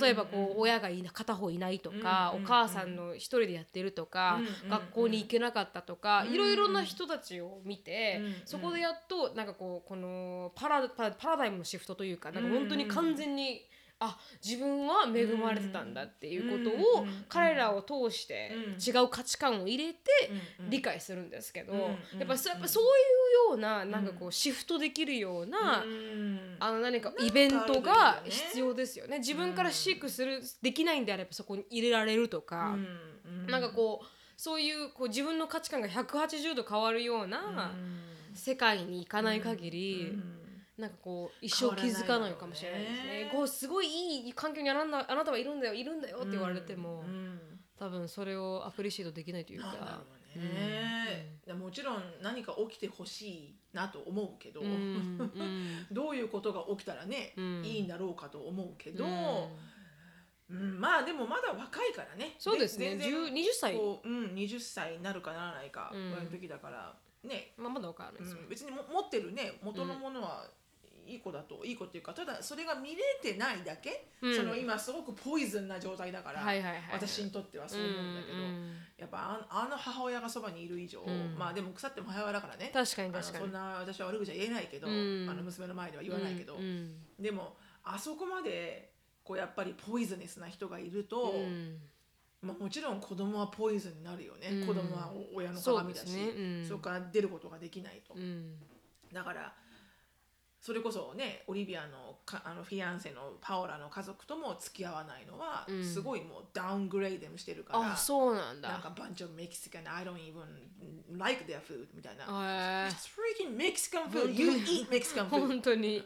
[0.00, 13.68] 例えばこう親がいな片方いないとか、うんお母さんの一人でやってるとか、うん学校に行けなかったとか、うんいろいろな人たちを見て、うんそこでやっとなんかこうこのパラパラパラダイムのシフトというかなんか本当に完全に、
[14.00, 20.00] あ自分は恵まれてたんだっていうことを、うん彼らを通してうん違う価値観を入れて
[20.68, 22.56] 理解するんですけど、うんやっぱそうん。
[22.56, 26.56] やっぱそういうようななんかこうシフトできるような、うん。
[26.58, 29.18] あの何かイベントがね必要ですよね。
[29.18, 32.76] 自分から飼育する、できないんであればそこに入れられるとか、
[33.46, 34.06] なんかこう
[34.36, 37.72] そういうこう自分の価値観が180度変わるような
[38.34, 40.18] 世界に行かない限り、
[40.78, 43.30] なんかこう一生気づかないかもしれないですね。
[43.32, 46.00] こうすごいいい環境にあなたあなたはいるんだよいるん。
[46.00, 47.40] だよって言われても、うん。
[47.76, 50.02] 多分それをアプリシートできないというか。
[50.36, 57.64] うね、でもちろん何か起きてほしいなと思うけど、うんうん どういうことが起きたらね、うん。
[57.64, 59.50] いいんだろうかと思うけど、うん。
[60.50, 62.36] うんまあでもまだ若いからね。
[62.38, 62.96] そうですね。
[62.96, 63.74] 全然10 20歳。
[63.74, 66.10] こう、うん、20歳になるかならないかうん。
[66.10, 66.96] ぐらいの時だから。
[67.24, 70.46] ね、まあ、まだわからないです別にも持ってるね元のものは
[71.08, 74.36] いい子だといい子っていうかただそれが見れてないだけ、うん。
[74.36, 82.70] その今すごくポイズンな状態だから、はいはいはい私にとってはそう思うんだけど、うんやっぱああの母親がそばにいる以上、うんまあでも腐っても母親だからね。
[82.72, 83.44] 確かに確かに。
[83.44, 85.28] そんな私は悪口は言えないけど、うん。
[85.30, 86.56] あの娘の前では言わないけど、
[87.18, 88.90] でもあそこまで
[89.24, 91.78] こうやっぱりポイズネスな人がいると、うん。
[92.40, 94.66] まあ、もちろん子供はポイズンになるよね、うん。
[94.66, 96.68] 子供はお親の鏡だしですね、うん。
[96.68, 98.54] そこから出ることができないと、うん。
[99.12, 99.52] だから
[100.68, 105.82] それこそねオリビアのかあのフィアンセのパオラの家族とも付き合わないのは、うん。
[105.82, 108.68] すごいもうダウングレードしてるからあそうなんだ。
[108.68, 112.24] なんか bunch of Mexican I don't even like their food みたいな、
[112.84, 114.30] へ It's freaking Mexican food.
[114.32, 115.48] You eat Mexican ー food.
[115.48, 116.04] 本当に。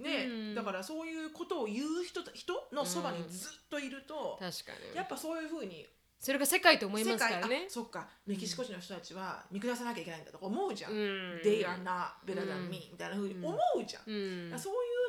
[0.00, 0.54] ね、うん。
[0.56, 4.96] だからそういうことを言う人と人のそばにずっといると、確かに。
[4.96, 5.86] やっぱそういうふうに
[6.20, 7.64] それが世界と思いますからね。
[7.66, 8.06] そっか。
[8.26, 10.98] メキシコ人の人たちは見下さなきゃいけないんだとか思うじゃん、うん。
[11.42, 14.16] They are not better than me、みたいなふうに思うじゃん、そうい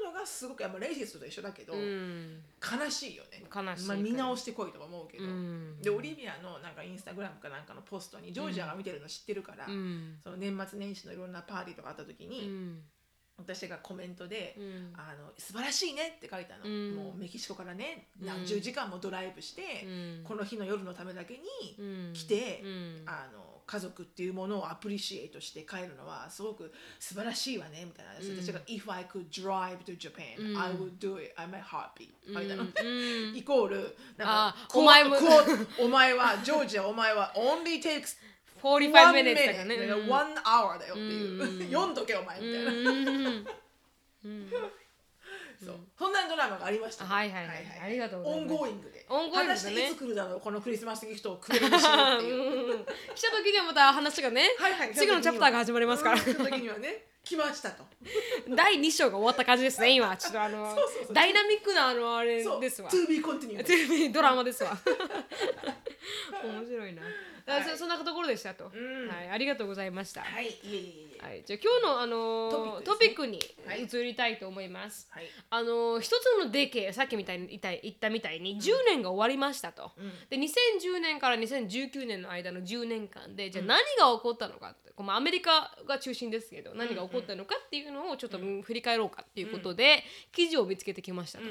[0.04, 2.42] うのがすごくやっぱレイシストと一緒だけど、うん。
[2.62, 3.44] 悲しいよね。
[3.54, 3.88] 悲しい。
[3.88, 5.82] まあ、見直してこいとか思うけど、うん。
[5.82, 10.18] でオリビアのなんかインスタグラムかなんかのポストにジョージアが見てるの知ってるから、うん。
[10.24, 12.82] その年末年始のいろんなパーティーとかあった時うに、ん
[13.42, 14.94] 私がコメントで、うん。
[14.96, 16.96] あの素晴らしいねって書いたの、うん。
[16.96, 18.28] もうメキシコからねうん。
[18.28, 20.24] 何十時間もドライブして、うん。
[20.24, 21.40] この日の夜のためだけに
[21.80, 22.14] うん。
[22.14, 23.04] 来て、うん。
[23.06, 28.44] あの家族っていうものをアプリシエイトして帰るのはすごく素晴らしいわねみたいな、うん。
[28.44, 30.62] 私が「If I could drive to Japan、うん。
[30.62, 32.70] I would do it I'm a heartbeat」書いたの、うん。
[33.38, 35.16] イコールなんかお前も
[35.80, 38.18] お前はジョージアお前は only takes
[38.62, 39.78] 45 one minutes だからね。
[39.78, 40.10] だからうん。
[40.10, 41.68] one hour だよっていう、うん。
[41.72, 42.40] 読んどけお前。
[42.40, 44.52] みたいな、うん。
[45.64, 45.76] そう。
[45.98, 47.56] そんなドラマがありました、はいはいはい。
[47.86, 48.52] ありがとうございます。
[48.52, 52.36] ongoing で ongoing でいつ来るだろうこのクリスマスギフトをくれるでしょうっていう。
[52.74, 52.86] うん。
[53.16, 54.94] 来た時にはまた話がねはいはい。
[54.94, 56.16] 次の chapter が始まりますから。
[56.16, 57.86] うんその時にはね来ましたと。
[58.50, 60.16] 第2章が終わった感じですね今。
[60.18, 60.76] ちょっとあの
[61.12, 62.90] ダイナミックなあのあれですわ。
[62.90, 64.78] To be continued テレビドラマですわ。
[66.44, 67.04] 面白いな
[67.60, 69.08] だからそそんなところでしたと、うん。
[69.08, 70.46] はい、ありがとうございました、はい。
[70.46, 71.26] いえいえいえ。
[71.26, 73.84] はい、じゃあ今日の、あのートトピックにはい。
[73.84, 75.08] 移りたいと思います。
[75.12, 75.26] はい。
[75.50, 79.92] あのー一つのデケさっきみたいに言った言ったみたいに10年が終わりましたと。
[79.98, 80.12] うん。
[80.30, 91.46] で2010年から2019年の間の10年間でじゃあ何が起こったのかって、こうまあアメリカが中心ですけど何が起こったのかっていうのをちょっと振り返ろうかっていうことで、記事を見つけてきましたと。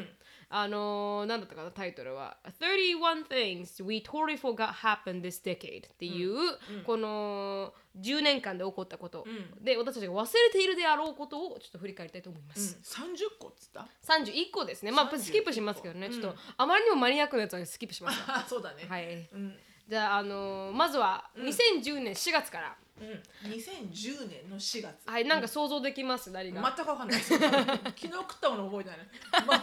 [0.50, 6.36] うんあのー、なんだったかなタイトルは「31 things we totally forgot happened this decade」っていう、
[6.84, 9.64] この10年間で起こったこと、うん。
[9.64, 12.62] で私たちが忘れているであろうことをちょっと振り返りたいと思いまうん。
[12.62, 14.90] す、30個っつった？31個ですね。
[14.90, 16.12] まあ31スキップしますけどね、うん。
[16.12, 18.20] ちょっとあまりにもマニアックなやつはスキップします。
[18.26, 18.86] あ そうだね。
[18.88, 19.28] はい。
[19.32, 19.58] うん
[19.88, 23.50] じゃあ、あのーまずは2010年4月から、うん。
[23.50, 24.94] 2010年の4月。
[25.06, 27.20] はいなんか想像できます何が、全く分かんない。
[27.20, 28.98] 昨日食ったもの覚えてない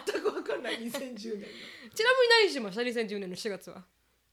[0.05, 0.79] 全く分かんない。
[0.79, 1.45] 2010年ちなみに
[2.43, 3.83] 何しました？2010年の4月は。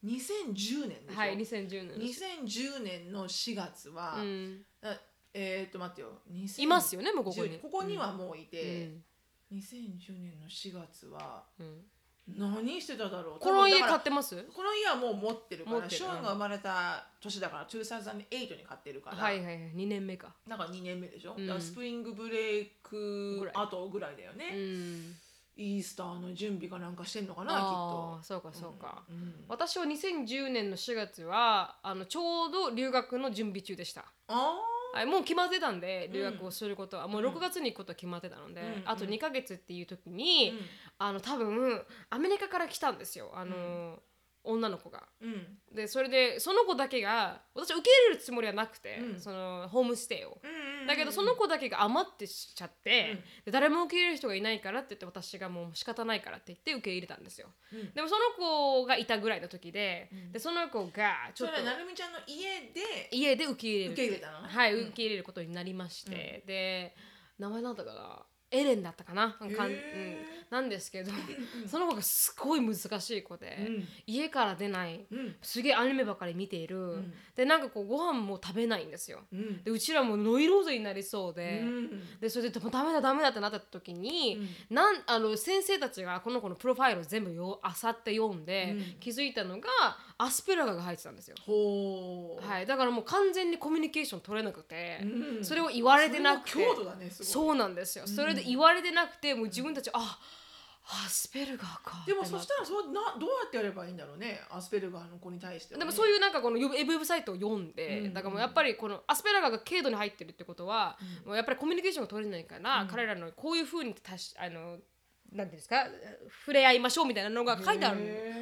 [0.02, 1.88] の2010年ではい2010年。
[1.88, 4.24] の2010年の4月は、う
[5.36, 6.20] えー、っと待ってよ。
[6.30, 7.58] 2010いますよねもうここに。
[7.58, 9.58] ここにはもういて、うん。
[9.58, 11.84] 2010年の4月はうん
[12.26, 13.38] 何してただろう？
[13.38, 14.34] この家買ってます？
[14.54, 20.34] この家はもう持ってるからショーンが生まれた年だから2008に買ってるから、はいはいはい2年目か。
[20.46, 21.46] なんか2年目でしょ、うん。
[21.46, 25.14] だからスプリングブレイクぐらい後ぐらいだよね、うん
[25.56, 28.18] イースターの準備かなんかしてんのかなきっあと。
[28.18, 34.04] あそうかそうか、うん私は2010年の4月はあのちょうど留学の準備中でした。
[34.26, 34.54] あは
[35.02, 38.82] い、もう決まってたんで留学をすることは、もう6月に行くことは決まってたので、うん。
[38.84, 40.58] あと2ヶ月っていう時に、うん。
[40.98, 43.32] あの多分アメリカから来たんですよ。
[43.34, 43.98] あの、
[44.44, 45.02] 女の子が。
[45.20, 45.58] うん。
[45.74, 49.20] でそれでその子だけが私は受け入れるつもりはなくて、うん。
[49.20, 50.38] そのホームステイを。
[50.42, 57.48] うんだけどその子だけが余ってしちゃって、で誰も受け入れる人がいないからって言って私がもう仕方ないからって言って受け入れたんですよ。
[57.72, 57.94] うん。
[57.94, 63.92] でもその子がいたぐらいの時で,、でその子がちょっとそれはなるみちゃんの家で家で受け入れる。
[63.92, 64.46] 受け入れたの？
[64.46, 66.94] はい、受け入れることになりまして、で
[67.38, 68.22] 名前なんだかな？
[68.54, 69.54] エレンだったかな、かんうん。
[70.50, 71.10] なんですけど
[71.66, 73.88] その子がすごい難しい子で、うん。
[74.06, 75.34] 家から出ないうん。
[75.42, 77.12] すげえアニメばかり見ている、ん。
[77.34, 79.20] でなんかこうご飯も食べないんですよ。
[79.32, 79.62] うん。
[79.64, 82.20] でうちらもノイローゼになりそうで、うん。
[82.20, 84.40] でそれでダメだダメだってなった時に、
[84.70, 89.00] なんあの先生たちがこの子のプロファイルを全部よあさって読んで、うん。
[89.00, 89.68] 気づいたのが
[90.18, 91.36] アスペラガーが入ってたんですよ。
[92.40, 95.44] はい、だからもう完全にコミュニケーション取れなくて、うん。
[95.44, 96.52] それを言われてなくて。
[97.10, 100.18] そうなんですよ、それで言われてなくてもう自分たちあ
[100.86, 108.14] アスペルガーかでもそしたらそうなどうやってやればいいんだろうねアスペルガーの子に対してはね、でもそういうなんかこのウェブサイトを読んで、うん。
[108.14, 114.76] だからもうやっぱりこのアスペラガーが軽度に入ってるってことは、もうやっぱりコミュニケーションが取れないから、彼らのこういうふうにたしあの
[115.34, 115.86] なんていうんですか？
[116.46, 118.00] 触れ合いましょうみたいなのが書いてあるウ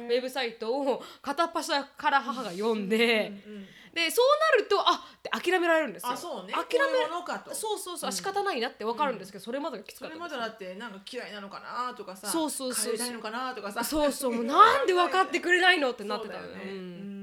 [0.09, 4.25] ェブサイトを片っ端から母が読んで、うんうんでそう
[4.57, 6.13] なるとあって諦められるんですよ。
[6.13, 6.53] あそうね。
[6.53, 7.53] 諦めものかと。
[7.53, 13.83] そうそうそう、仕方ないなって分かるんですけど、それまでがきつかったそれまでだってなんか嫌いなのかなとかさそうそうそう帰りたいのかなとかさ。
[13.83, 16.63] そうそうもうなんで分かってくれないのってなってたそうだよね。
[16.63, 17.22] ううん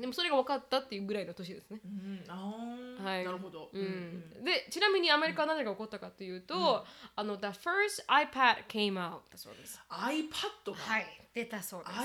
[0.00, 1.80] でもそれが分かったっていうぐらいの年ですね。
[1.84, 3.24] うんはい。
[3.24, 3.70] なるほど。
[3.72, 4.44] うん。
[4.44, 6.84] でちなみにアメリカは何が起こったかというと、
[7.16, 9.80] あの The first iPad came out だそうです。
[9.90, 10.74] iPad が？
[10.74, 11.96] はい出たそうです。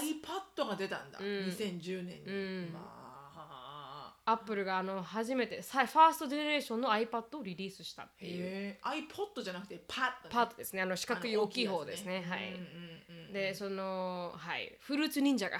[0.62, 1.20] iPad が出たんだ。
[1.20, 1.24] ん。
[1.24, 2.28] 2010年に。
[2.28, 2.32] う
[2.70, 2.74] ん。
[2.74, 2.95] まあ
[4.28, 8.76] アップルがあの初めてさファーストジェネレーションの iPad をリリースしたっていう。
[8.84, 10.82] iPod じゃなくてパートですね。
[10.82, 12.26] あの四角い大きい方ですね。
[12.28, 12.60] はい、うんうん
[13.28, 14.74] うんでそのはい。
[14.80, 15.60] フルーツ忍者が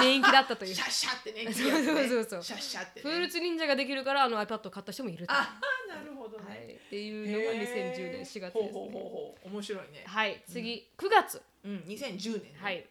[0.00, 0.74] 人気だったという。
[0.74, 1.52] シャッシャってね。
[1.52, 2.42] そうそうそうそう。
[2.42, 3.10] シャッシャってね。
[3.10, 9.48] フルーツ忍者ができるからあの iPad を買った人もいると、はあなるほどい、ねっていうのが2010年4月です、ね、ほうほうほうほう。
[9.48, 10.04] 面白いね。
[10.06, 10.42] はい。
[10.48, 11.42] 次、9月。
[11.64, 11.76] うん。
[11.88, 12.58] 2010年ね。
[12.58, 12.86] はい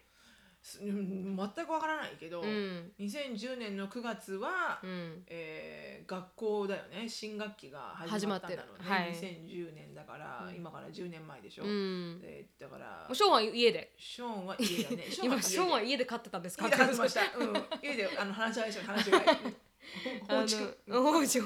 [0.62, 2.92] 全くわからないけどうん。
[3.00, 5.24] 2010年の9月はうん。
[5.26, 7.08] えー学校だよね。
[7.08, 8.88] 新学期が始まったんだろうね。
[8.88, 11.64] はい2010年だから今から10年前でしょ。
[11.64, 12.20] うん。
[12.20, 13.92] でだからショーンは家で。
[13.98, 15.04] ショーンは家だね。
[15.22, 16.64] 今ショーンはは家で飼ってたんですか？
[16.66, 17.20] 家で買ってました。
[17.38, 17.52] うん。
[17.82, 19.24] 家であの話し合いでしょ話し合い。
[19.26, 20.56] あ放置
[20.88, 21.44] の放置を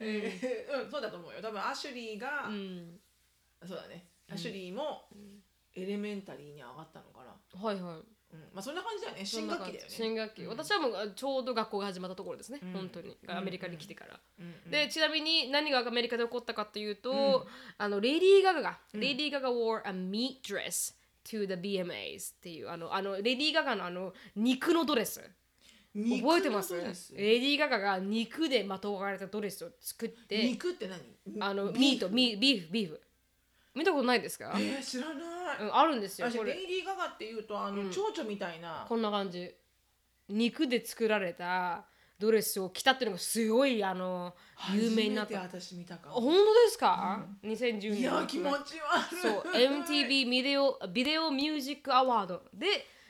[0.00, 3.00] えーうんそうだと思うよ多分アシュリーがうん
[3.66, 5.08] そうだねアシュリーも
[5.82, 7.62] エレメンタリーに上がったのかな。
[7.62, 7.94] はいはい。
[7.94, 8.40] うん。
[8.52, 9.24] まあそんな感じだよね。
[9.24, 9.86] 新学期だよね。
[9.88, 10.48] 新学期、うん。
[10.50, 12.72] 私はもうちょうど学校が始まったところですね、うん。
[12.72, 13.16] 本当に。
[13.28, 14.54] アメリカに来てから、うん。
[14.66, 14.70] うん。
[14.70, 17.48] でちなみに何がアメリカで起こったかというと、うん。
[17.78, 18.62] あのレディー・ガガ。
[18.62, 19.00] が、うん。
[19.00, 25.22] レディー・ガガ wore a meat dress to the BMAs っていうあのあのレディー・ガガのあの肉のドレス。
[25.94, 26.76] 肉の覚えてます？
[26.76, 30.44] ドレスレディー・ガガが肉でまとわれたドレスを作って。
[30.44, 31.00] 肉って何？
[31.40, 33.00] あのビミートミービーフビーフ
[33.78, 35.16] 見たことないですか、えー、知らない、
[35.60, 36.52] うん、あるんですよこれ。
[36.52, 37.90] 私レイディー・ガガっていうとあの、うん。
[37.90, 38.84] 蝶々みたいな。
[38.88, 39.54] こんな感じ。
[40.28, 41.86] 肉で作られた
[42.18, 44.34] ドレスを着たっていうのがすごいあの
[44.74, 45.38] 有名になった。
[45.38, 48.00] 初めて私見たかあ本当ですか、2010年。
[48.00, 49.22] いや気持ち悪い。
[49.22, 52.66] そう MTV ビデオビデオミュージックアワードで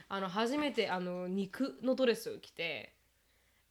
[0.09, 2.94] あの初めてあの肉のドレスを着て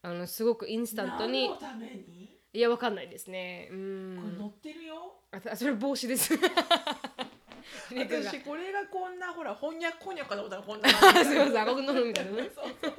[0.01, 2.16] あのすごくインスタントに何のために？
[2.57, 3.67] いやわかんないですね。
[3.69, 5.13] うこれん乗ってるよ。
[5.31, 6.33] あそれ帽子です。
[7.93, 10.89] 私これがこんなほら翻訳こんにゃくかと思ったらこんな
[11.23, 12.49] すいません赤くなるみたいなね。
[12.55, 12.93] そうそう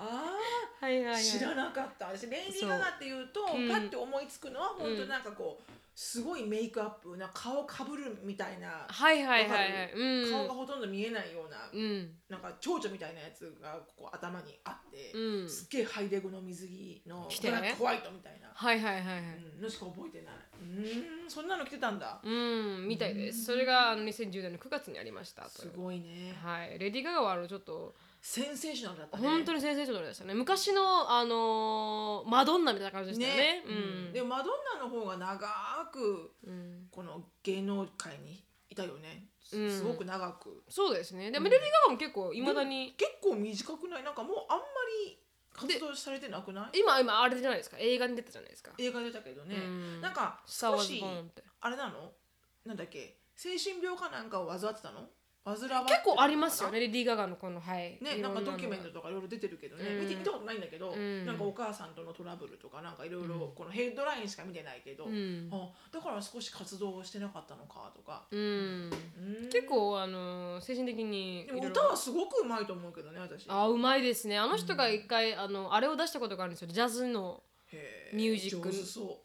[0.00, 0.36] あ
[0.80, 1.22] あはいはいはい。
[1.22, 2.06] 知らなかった。
[2.06, 3.58] 私レイディー・ガガっていうとう。
[3.58, 3.68] ん。
[3.68, 10.24] パッて思いつくのは本当なんかこうすごいメイクアップな顔かぶるみたいなはいはいはいはわかいる？
[10.24, 10.30] うん。
[10.30, 12.10] 顔がほとんど見えないようなうん。
[12.30, 15.48] なんか蝶々みたいなやつがここ頭にあって、うん。
[15.48, 19.20] すっげえハイレグの水着の着てブラックホワイトみたいな、はいはいはいはい。
[19.56, 20.34] うん、のしか覚えてない。
[20.62, 22.20] うーんそんなの着てたんだ。
[22.22, 23.44] うんみたいです。
[23.44, 26.34] それがあの2010年の9月にありましたとすごいね。
[26.42, 26.78] はい。
[26.78, 29.28] レディー・ガガはあのちょっとセンセーショナルだったね。
[29.28, 30.34] 本当にセンセーショナルでしたね。
[30.34, 33.64] 昔のあのーマドンナみたいな感じでしたよね。
[33.66, 33.72] う
[34.10, 34.12] ん。
[34.12, 35.48] でもマドンナの方が長
[35.92, 36.88] くうん。
[36.90, 39.26] この芸能界にいたよね。
[39.42, 39.88] す,、うん。
[39.88, 40.62] ごく長く。
[40.68, 41.30] そうですね。
[41.30, 41.44] でうん。
[41.44, 42.94] もレディー・ガガも結構いまだに。
[42.96, 44.04] 結構短くない？
[44.04, 44.64] なんかもうあんま
[45.06, 45.18] り
[45.52, 46.78] 活動されてなくない？
[46.78, 47.76] 今今あれじゃないですか？
[47.80, 48.72] 映画に出たじゃないですか。
[48.78, 50.00] 映画出たけどね、うん。
[50.00, 51.42] なんかスター・ワーズ・少しボーンって。
[51.60, 52.12] あれなの？
[52.66, 53.16] なんだっけ？
[53.34, 55.08] 精神病かなんかを患ってたの？
[55.44, 55.90] 患わってたのか。
[55.90, 57.98] な結構ありますよねレディー・ガガのこのはい。
[58.00, 60.00] ね、なんかドのキュメントとかいろいろ出てるけどね、うん。
[60.00, 61.26] 見て見たことないんだけど、うん。
[61.26, 65.48] なんかお母さんとのトラブルとかなんかいろいろこのヘッドラインしか見てないけど、うん。
[65.52, 68.40] あだから少し活動をしてなかったのかとか、うん。
[68.40, 69.48] うん。
[69.50, 73.46] 結構あのー精神的にいでも歌はすごくうまいと思うけどね私。
[73.48, 74.38] あうまいですね。
[74.38, 76.68] あの人が一回、あのあれを出したことがあるんですよ。
[76.68, 77.42] ジャズの
[78.12, 78.70] ミュージック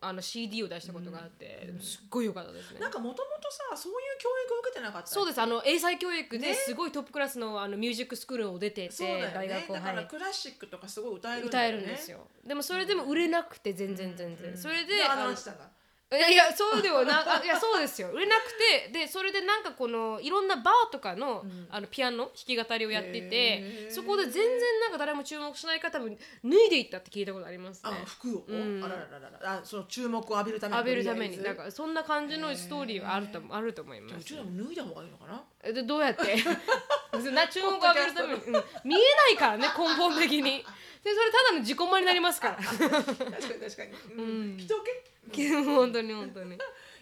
[0.02, 2.78] あの CD を出したことがあって、すっごい良かったですね。
[2.78, 5.42] うなんかもともとさそういう教育を受けてなかったそうです。
[5.42, 6.50] あの英才教育ね。
[6.50, 12.28] ですごいトップクラスのあのミュージックスクールを出ててそうだよ大ねだからクラシックとかすごい歌えるんだ歌えるんですよ。
[12.46, 14.58] でもそれでも売れなくて全然全然、うん。
[14.58, 15.36] それでああの
[16.12, 18.10] いやいやそうではなあいやそうですよ。
[18.10, 18.54] 売れなく
[18.86, 21.68] てでそれでなんかこのいろんなバーとかの,、ん。
[21.72, 26.16] あのピアノ弾き語りをやっててそこで全然なんか誰も注目しない方も脱
[26.68, 27.90] いでいったって聞いたことありますね。
[27.92, 28.84] あ服を、うん。
[28.84, 29.54] あららららら。
[29.60, 31.42] あその注目を浴びるために浴びるために。
[31.44, 34.16] なんかそんな感じのストーリーはあるとあると思います。
[34.18, 35.44] うちらも脱いだ方がいいのかな？
[35.64, 36.36] えでどうやって？
[37.32, 38.64] な注目を浴びるために、うん。
[38.84, 40.64] 見えないからね根本的に。
[40.64, 40.66] で
[41.14, 42.58] それただの自己満になりますから。
[42.64, 44.68] 確かに確かに、うん、人
[45.32, 46.58] 気 本当に本当に、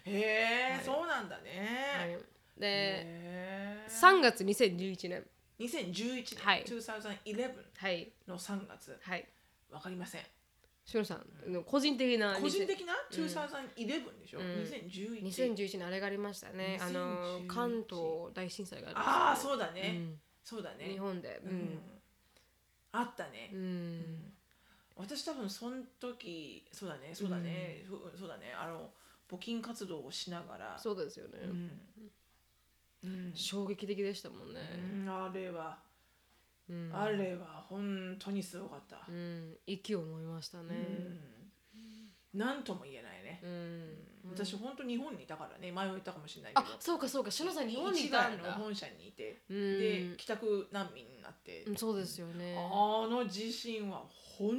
[0.06, 0.84] へえ、はい。
[0.84, 1.46] そうなんだはい。
[1.46, 2.18] ね、
[2.58, 5.26] でへー3月2011年。
[5.60, 6.64] 2011年、はい。
[6.64, 8.12] 2011はい。
[8.28, 8.98] の3月。
[9.02, 9.28] はい。
[9.70, 10.22] わかりません。
[10.86, 12.94] しのさんの個人的な個人的な？
[12.94, 13.26] うん。
[13.26, 14.46] 2011でしょ、うん。
[14.64, 16.78] 2011 2011年あれがありましたね。
[16.82, 20.22] あの2011関東大震災がありましたああそうだね、うん。
[20.44, 20.90] そうだね。
[20.90, 21.42] 日本で。
[21.46, 22.02] ううんん、
[22.94, 23.50] あったね。
[23.54, 24.34] う、ん。
[24.96, 28.92] 私多分その時そうだねそうだね、ふそうだねあの
[29.30, 30.78] 募金活動をしながら。
[30.78, 31.72] そうですよね、うん。
[33.04, 33.32] うん。
[33.34, 34.62] 衝撃的でしたもんね。
[34.96, 35.80] うんあれは、
[36.70, 39.02] うん、あれは本当にすごかった。
[39.10, 39.58] う、ん。
[39.66, 40.76] 息を思いましたね。
[42.34, 43.48] うん、なんとも言えないねう、
[44.30, 46.68] ん、私本当日本にいたからね前も言ったかもしれないけど。
[46.68, 48.54] あそうかそうか篠さん日本にいたんだ。
[48.54, 49.80] 本社にいて、うん。
[49.80, 52.56] で帰宅難民になって、うんそうですよね。
[52.58, 54.04] あの地震は
[54.38, 54.56] 本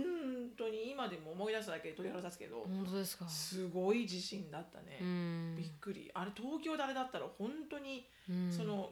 [0.56, 3.28] 当に今でも思い出すだけで鳥肌立つけど、本当ですか。
[3.28, 5.56] すごい地震だったね、うん。
[5.56, 6.10] びっくり。
[6.14, 8.52] あれ東京であれだったら本当にうん。
[8.52, 8.90] その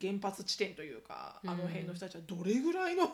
[0.00, 1.50] 原発地点というか、うん。
[1.50, 3.10] あの辺の人たちはどれぐらいの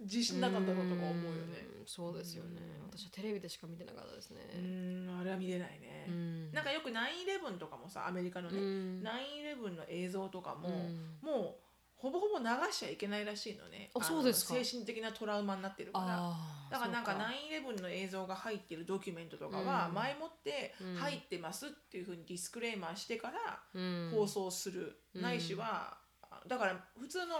[0.00, 1.66] 地震だったんだろうとか思うよね。
[1.70, 2.60] うんそうですよね。
[2.90, 4.40] 私はテレビでしか見てなかったですね。
[4.56, 5.18] うん。
[5.20, 6.52] あれは見れないね、うん。
[6.52, 9.02] なんかよく9-11とかもさアメリカのね、うん。
[9.04, 11.18] 9-11の映像とかも、うん。
[11.22, 11.54] もう
[11.94, 13.90] ほぼほぼ流しちゃいけないらしいのね。
[13.94, 16.34] あそうです精神的なトラウマになってるから。
[16.70, 17.20] だからなんかそう
[17.78, 19.94] 9-11の映像が入ってるドキュメントとかはうん。
[19.94, 24.10] 前もってうん入ってますっていうふうにディスクレーマーしてからうん。
[24.12, 25.96] 放送する、うんないしは
[26.48, 27.36] だから普通の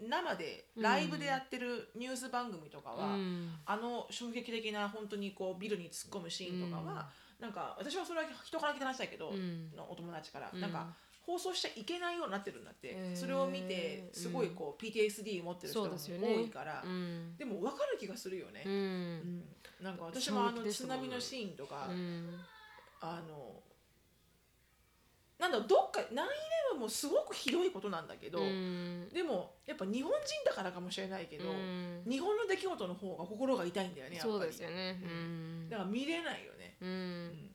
[0.00, 3.50] 生でライブでやってるニュース番組とかは、うん。
[3.66, 7.08] あの衝撃的な本当にこうビルに突っ込むシーンとかは、
[7.40, 9.70] なんか私はそれは人から聞いた話だけど、うん。
[9.76, 10.60] のお友達から、うん。
[10.60, 10.94] なんか
[11.26, 17.36] 放送しちゃいけないようになってるんだって、それを見てすごいこう PTSD 持ってる人も多いから、うん。
[17.36, 18.62] でも分かる気がするよね。
[18.66, 18.68] う。
[18.68, 18.72] ん。
[18.72, 19.44] うん
[19.82, 22.38] なんか私もあの津波のシーンとか、うん。
[23.00, 23.60] あの
[25.42, 29.08] なんだどっか9-11もすごくひどいことなんだけど、うん。
[29.12, 32.04] でもやっぱ日本人だからかもしれないけど、うん。
[32.08, 34.32] 日本の出来事の方が心が痛いんだよねやっぱり。
[34.34, 35.00] そうですよね。
[35.02, 35.68] うん。
[35.68, 37.26] だから見れないよね、ううん。
[37.26, 37.54] ん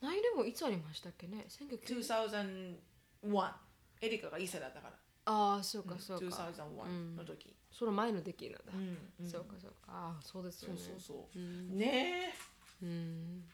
[0.00, 2.76] ナイレもいつありましたっけね？1990
[3.22, 3.52] 2001
[4.00, 4.94] エリカが1歳だったから。
[5.26, 6.24] ああそうかそうか。
[6.26, 8.60] 2001の時、その前の出来なんだ。
[8.74, 8.98] うん。
[9.20, 9.30] うん。
[9.30, 9.76] そうかそうか。
[9.86, 10.80] ああそうですよね。
[10.80, 11.38] そうそうそう。
[11.38, 11.78] うん。
[11.78, 12.34] ね
[12.82, 12.84] え。
[12.84, 13.44] うん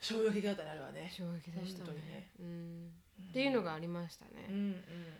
[0.00, 1.12] 衝撃だったねあれはね。
[1.14, 1.92] 衝撃でしたね。
[1.94, 2.30] ね。
[2.40, 2.90] うん。
[3.30, 4.46] っていうのがありましたね。
[4.48, 4.62] うんうん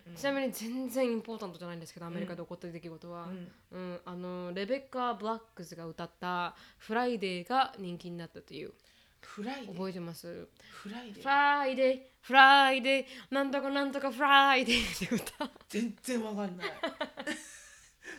[0.09, 0.14] うん。
[0.16, 3.53] ちなみに全然 important じゃないんですけどアメリカで起こった出来事は、うん。
[3.70, 4.01] うん。
[4.05, 8.72] あのレベッカ・ブラックスが歌った「Friday」が人気になったという。
[9.20, 10.49] Friday 覚えてます？
[10.70, 15.51] Friday Friday Friday なんとかなんとか Friday って歌。
[15.68, 16.68] 全然わかんない。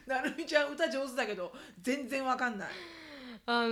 [0.06, 1.52] なるみちゃん歌上手だけど
[1.82, 2.70] 全然わかんない
[3.46, 3.70] あの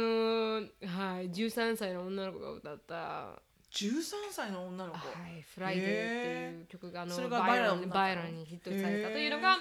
[0.61, 3.41] ーはい13歳の女の子が歌った
[3.71, 4.97] 「13歳の女の子？
[4.97, 9.57] はい、フライデー」っていう曲があのそれが viral viral にヒットされたというのが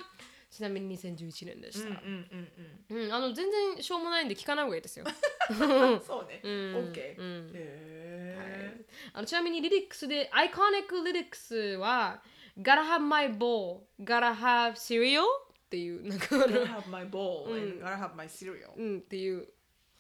[0.51, 2.49] ちなみに2011年でした、うんうん
[2.91, 3.13] うんうん。
[3.13, 5.05] あの全然しょうもないんで聞かない方がいいですよ。
[5.51, 6.41] う んそうね。
[6.45, 6.51] うん。
[6.91, 7.51] OK うん。
[7.51, 12.23] へえあのちなみに lyrics で、 iconic lyrics は、
[12.59, 15.25] Gotta have my bowl, gotta have cereal っ
[15.71, 19.49] ていう、なんか Gotta have my ん and gotta have my cereal うんっていう、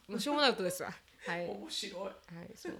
[0.09, 0.91] もうしょうもないことですわ。
[1.27, 1.41] はい。
[1.41, 2.13] はい、面白い
[2.55, 2.73] そう。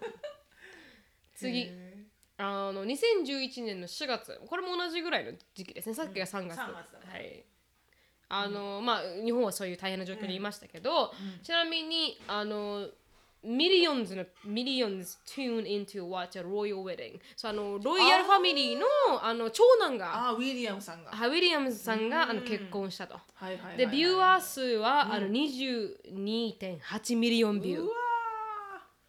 [1.35, 2.05] 次、へ
[2.39, 5.95] あの2011年の4月、これも同じぐらいの時期ですね。
[5.95, 6.59] さっきが3月。
[6.59, 7.45] 3月だねはい。
[8.31, 11.13] あの、まあ日本はそういう大変な状況にいましたけど、
[11.43, 12.89] ちなみにあの
[13.45, 17.21] millions の millions tune into watch a royal wedding.
[17.37, 18.85] そうあのロイヤルファミリーの
[19.23, 20.29] あの長男が。
[20.29, 21.11] あウィリアムさんが。
[21.11, 22.09] ハウィリアムズさん。
[22.09, 23.15] があのうん結婚したと。
[23.35, 23.77] はいはいはいはい。
[23.79, 27.95] でビューアー数はあの22.8ミリオンビューうわ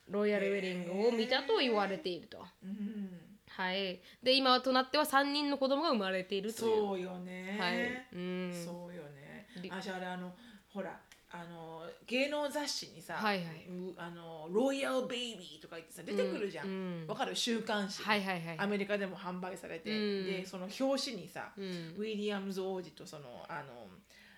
[0.10, 2.38] ロイヤルウェディングを見たと言われていると。
[2.38, 2.42] ー。
[2.64, 3.10] うん。
[3.48, 4.02] はい。
[4.24, 6.76] で今となっては3人の子供が生まれているという。
[6.78, 7.58] そうよね。
[7.60, 8.08] はい。
[8.14, 8.52] うん。
[8.54, 9.48] そうよね。
[9.62, 10.32] りあじゃああれあの
[10.70, 11.00] ほら
[11.32, 13.46] あの芸能雑誌にさ、はいはい。
[13.70, 17.36] うあのロイヤルベイビーとか言ってさ出てくるじゃん、うんわかる？
[17.36, 18.56] 週刊誌、はいはいはい。
[18.58, 20.26] アメリカでも販売されて、うん。
[20.26, 21.64] でその表紙にさ、うん。
[21.98, 23.88] ウィリアムズ王子とそのあの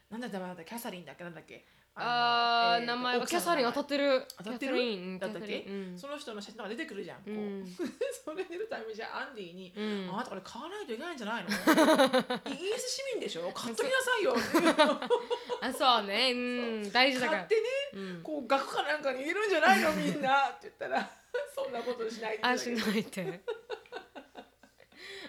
[0.09, 4.25] なんだったかなキャサリンだっけなんだっけ名前は奥さんのキャサリン当たってる。
[4.37, 5.19] 当たってる？
[5.19, 5.67] だったっけ、
[5.97, 7.17] その人の写真が出てくるじゃん、
[8.23, 11.49] それ見るためにじゃあアンディに、うんあなたこれ買わないといけないんじゃないの？
[11.49, 13.51] イギリス市民でしょ？
[13.53, 14.35] 買っときなさいよ
[15.61, 16.31] あそうね。
[16.31, 16.35] う
[16.87, 16.91] ん。
[16.91, 17.37] 大事だから。
[17.39, 17.61] 買ってね、
[17.93, 18.23] うん。
[18.23, 19.91] こう額かなんかに入れるんじゃないの？
[19.93, 20.47] みんな。
[20.49, 21.09] って言ったら
[21.53, 23.41] そんなことしないあしないって。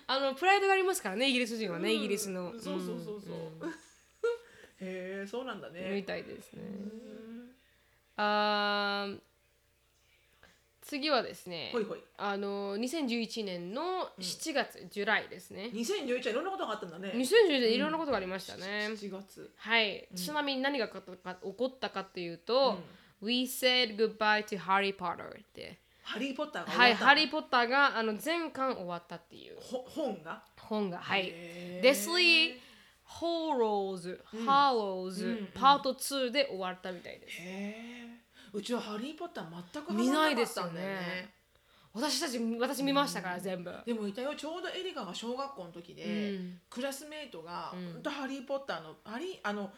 [0.07, 2.53] あのプライドがありますからねイギリス人はね、うんイギリスの。
[2.53, 3.73] そうそうそうそう
[4.83, 5.91] へえそうなんだうんね。
[5.95, 6.63] みたいですね。
[6.63, 7.51] うん。
[8.17, 9.19] あー
[10.83, 12.01] 次はですねほいほい。
[12.19, 15.71] あの2011年の7月、ジュライですね。
[15.73, 17.13] 2011はいろんなことがあったんだね。
[17.15, 19.53] 2011年いろんなことがありましたね、7月。
[19.57, 22.79] はい、ちなみに何が起こったか起こったかっていうと、
[23.23, 25.79] We said goodbye to Harry Potter って。
[26.03, 29.59] ハリー・ポッターがはい、ハリーー・ポッターがあの全巻終わったっていう。
[29.61, 30.43] 本が？
[30.59, 31.29] 本が、はい。
[31.33, 31.83] へー。
[31.83, 32.11] Deathly
[33.21, 35.49] Hallows、Hallows、うん。
[35.55, 37.39] パート2で終わったみたいです。
[38.53, 41.35] うちはハリー・ポッター全く見ないですよハマんなかったね。
[41.95, 43.73] 私たち私見ましたから、全部。
[43.85, 44.35] でもいたよ。
[44.35, 46.61] ちょうどエリカが小学校の時で、うん。
[46.71, 47.93] クラスメートが、うん。
[47.93, 49.71] ほんとハリー・ポッターのハリーあの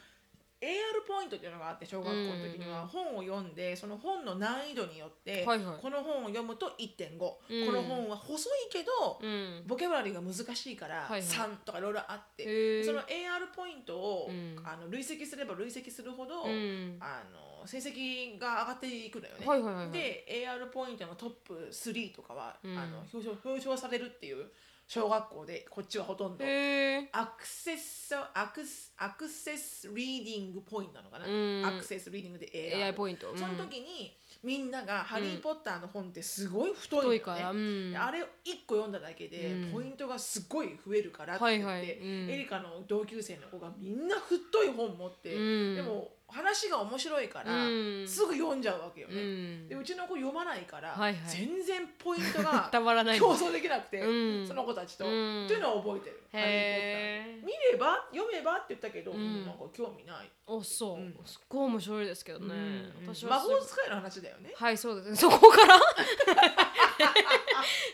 [0.64, 5.56] AR ポイントっていうのがあって小学校の時には、うん本を読んでその本の難易度によって、こ
[5.90, 7.18] の本を読むと1.5、うん。
[7.18, 9.62] この本は細いけど、うん。
[9.66, 11.22] ボキャブラリーが難しいからはいはい。
[11.22, 14.56] 3とかいろいろあって、その AR ポイントを、うん。
[14.64, 16.96] あの累積すれば累積するほど、うん。
[17.00, 19.90] あの成績が上がっていくのよね。
[19.92, 22.78] で AR ポイントのトップ3とかは、うん。
[22.78, 24.46] あの表彰表彰されるっていう
[24.87, 26.45] 小学校でこっちはほとんど。
[26.45, 31.66] アクセスアクス Access Reading ポイントなのかな、うん。
[31.66, 33.30] Access Reading で AR, AI ポイント。
[33.30, 33.39] うん。
[33.39, 37.51] その時にみんなが「ハリー・ポッター」の本ってすごい太いね、から。
[37.51, 37.93] うん。
[37.93, 37.99] で。
[37.99, 38.28] あれを1
[38.66, 39.72] 個読んだだけでうん。
[39.72, 41.99] ポイントがすごい増えるからって言って、はいはい。
[41.99, 42.30] うん。
[42.30, 45.39] エリカの同級生の子がみんな太い本持って、う
[45.72, 45.76] ん。
[45.76, 48.09] でも話が面白いから、うん。
[48.09, 49.20] すぐ読んじゃうわけようね。
[49.22, 49.68] ん。
[49.68, 51.22] でうちの子読まないから、はいはい。
[51.28, 53.18] 全然ポイントが たまらない。
[53.18, 54.49] 競争できなくて、うん。
[54.49, 55.45] その子たちと、うん。
[55.45, 56.20] っていうのは覚えてる。
[56.32, 58.09] ハリーへーポッター見れば？
[58.12, 58.57] 読めば？
[58.57, 59.47] って言ったけど、ん。
[59.47, 60.30] なんか興味ない。
[60.47, 61.16] おそう、うん。
[61.24, 62.57] すっごい面白いですけどね、う
[63.05, 63.14] ん。
[63.14, 63.55] 私はすごい。
[63.55, 64.53] 魔法使いの話だよね。
[64.57, 65.11] はいそうです。
[65.11, 65.78] ねそこから？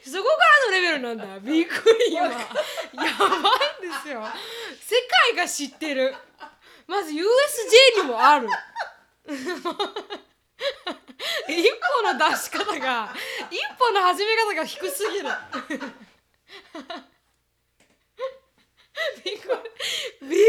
[0.02, 0.30] そこか
[0.64, 1.38] らのレベルなんだ。
[1.40, 2.22] びっくり今。
[2.24, 4.22] やばいんですよ。
[4.80, 4.96] 世
[5.32, 6.14] 界が知ってる
[6.90, 7.22] まず USJ
[8.02, 8.48] にもある。
[9.28, 9.38] 一
[11.46, 13.14] 歩の出し方が
[13.48, 15.28] 一歩の始め方が低すぎる。
[19.24, 19.54] びっくり
[20.20, 20.42] びっくり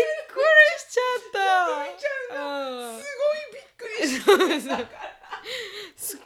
[0.79, 2.37] しちゃった。
[2.37, 2.97] う。
[2.97, 2.99] ん。
[2.99, 3.85] すごいびっく
[4.49, 4.77] りした。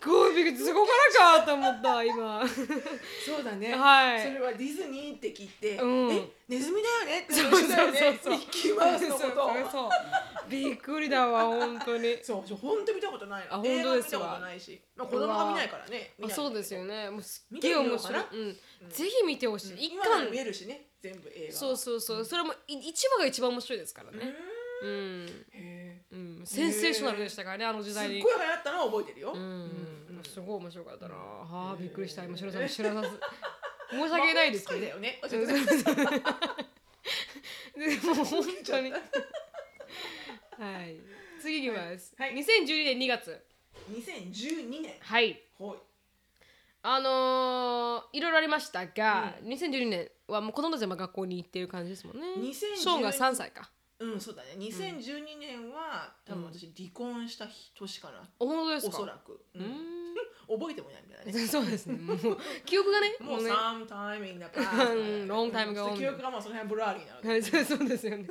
[0.05, 0.91] すごいびっくりそこか
[1.33, 2.47] らかと思った今。
[2.47, 3.73] そうだね。
[3.73, 4.21] はい。
[4.21, 6.11] それはディズニーって聞いて、うん。
[6.11, 7.21] えネズミだよね？
[7.21, 7.99] ってそう言ってたよね。
[7.99, 8.19] そうそう。
[8.23, 9.71] そうミッキーマウスのこと。
[9.71, 9.89] そう
[10.47, 12.19] びっくりだわ本当に。
[12.21, 13.55] そう、そう本当見たことないの。
[13.55, 13.81] あ本当ですわ。
[13.81, 16.13] 映画見たことないし、まあ子供が見ないからね。
[16.23, 16.85] あそうですよ。
[16.85, 17.09] ね。
[17.09, 17.97] もうすっげえ面白い。
[17.97, 18.57] うかな、うん。
[18.89, 21.53] ぜひ見てほしい、一今なら巻見えるしね、全部映画。
[21.57, 24.11] そうそうそう、それもい一話が一番面白いですから。
[24.11, 24.35] ね
[24.83, 28.21] うん、へうん、センセーショナルでしたからねあの時代に。
[28.21, 29.33] ごい流行ったのは覚えてるよ。
[29.33, 30.23] うん、うん。
[30.23, 32.23] すごい面白かったな、はあびっくりした。
[32.23, 33.09] 今白さんも知らなず
[33.89, 34.99] 申し訳ないですけど。
[34.99, 35.19] ね。
[37.75, 38.91] でもう本当に。
[38.91, 38.97] は
[40.85, 40.97] い。
[41.41, 42.33] 次いきます、はい。
[42.33, 43.45] 2012年2月
[43.91, 44.95] 2012年。
[44.99, 45.41] はい。
[45.59, 45.77] はい。
[46.87, 52.27] あのー、いろいろありましたが、2012年はもう子供たちは学校に行ってる感じですもんね。
[52.37, 54.49] 2012ショーンが3歳かうん、そうだね。
[54.57, 58.29] 2012年は多分私離婚した年かな。
[58.39, 58.97] 本当ですか？
[58.97, 59.33] おそらく。
[59.55, 60.05] ううんん。
[60.47, 61.39] 覚えてもないみたいなね。
[61.47, 61.97] そうですね。
[61.97, 62.19] もう
[62.65, 63.51] 記憶がね もうね。
[63.51, 67.29] sometime in the past うん long time ago 記憶がもうその辺 blurry なので。
[67.29, 68.27] はいそうそうですよね。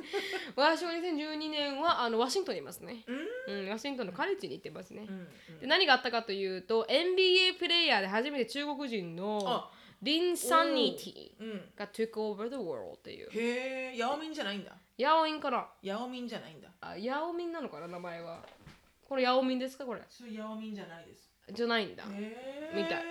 [0.55, 3.03] 私は2012年はあのワシントンにいますね、
[3.47, 5.27] うん、ワシントンのカレッジに行ってますね、うん
[5.59, 9.71] で何があったかというと NBA プレイヤーで初めて中国人のあ。
[10.01, 13.29] リン・サニティが took over the world っていう。
[13.31, 15.67] へえヤオミンじゃないんだヤオミンかな？
[15.81, 16.69] ヤオミンじゃないんだ。
[16.81, 18.39] あヤオミンなのかな名前は。
[19.07, 20.01] これヤオミンですかこれ？
[20.09, 21.29] それヤオミンじゃないです。
[21.53, 22.03] じゃないんだ。
[22.73, 23.03] みたい。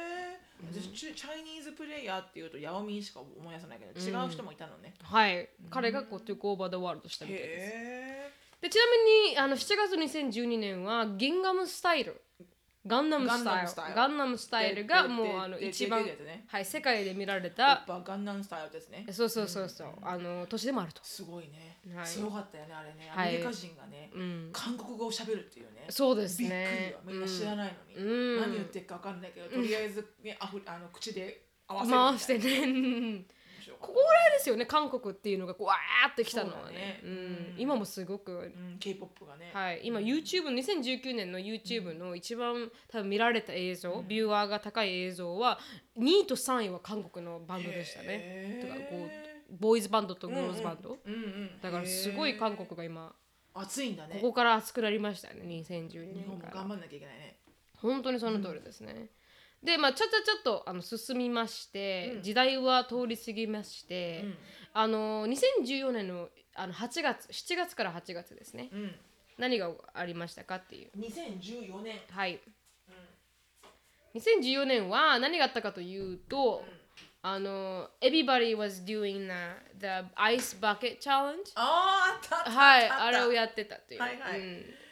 [0.73, 4.95] 私チャイニーズプレイヤーっていうとヤオミンしか思い出さないけど違う人もいたのね。
[5.03, 5.49] はい。
[5.71, 8.31] 彼がこう took over the world したみたいで
[8.61, 8.63] す。
[8.63, 12.19] でちなみにあの7月2012年はギンガムスタイル
[12.87, 13.95] ガンナムスタイル。
[13.95, 16.05] ガンナムスタイルがでもうあので一番
[16.47, 19.07] はい世界で見られやたっぱガンナムスタイルですね。
[19.11, 19.89] そうそうそうそう。
[20.03, 21.01] あの年でもあると。
[21.03, 21.79] すごいね。
[21.95, 22.07] はい。
[22.07, 23.11] すごかったよねあれね。
[23.11, 23.29] はい。
[23.29, 24.51] アメリカ人がねうん。
[24.53, 25.87] 韓国語を喋るっていうね。
[25.89, 26.99] そうですびっくりねよ。
[27.05, 28.41] みんな知らないのに、うん。
[28.41, 33.25] 何言ってるか分かんないけど、とりあえず、ね、あふあの口で合わせる回してね
[33.73, 36.63] ここぐらいですよね韓国っていうのがこうわーってきたのはね。
[36.67, 37.01] そうだね。
[37.03, 37.11] うん。
[37.11, 37.55] うん。
[37.59, 38.33] 今もすごく。
[38.33, 45.59] うん、K-POP がね、はい、今 YouTube の2019年の YouTube の一番多分見られた映像、ビューアーが高い映像は
[45.99, 48.61] 2位と3位は韓国のバンドでしたね。
[48.63, 49.09] とかこ
[49.51, 53.15] うボーイズバンドとガールズバンド、うんうん、だからすごい韓国が今
[53.55, 54.17] 暑いんだね。
[54.17, 56.53] ここから熱くなりましたね2012日年から。
[56.53, 57.39] 本も頑張んなきゃいけないね。
[57.77, 59.11] 本当にその通りですね、
[59.65, 62.23] でまあちょっとちょっとあの進みまして、うん。
[62.23, 64.35] 時代は通り過ぎまして、うん。
[64.75, 68.69] あの2014年のあの8月7月から8月ですね。
[68.73, 68.95] うん。
[69.39, 70.91] 何がありましたかっていう。
[70.97, 71.99] 2014年。
[72.11, 72.41] はい、
[74.15, 76.63] 2014年は何があったかというと、
[77.23, 83.05] あの Everybody was doing the, the ice bucket challenge あーあったあったはいった。
[83.07, 84.41] あれをやってたっていう、はいはい。
[84.41, 84.43] う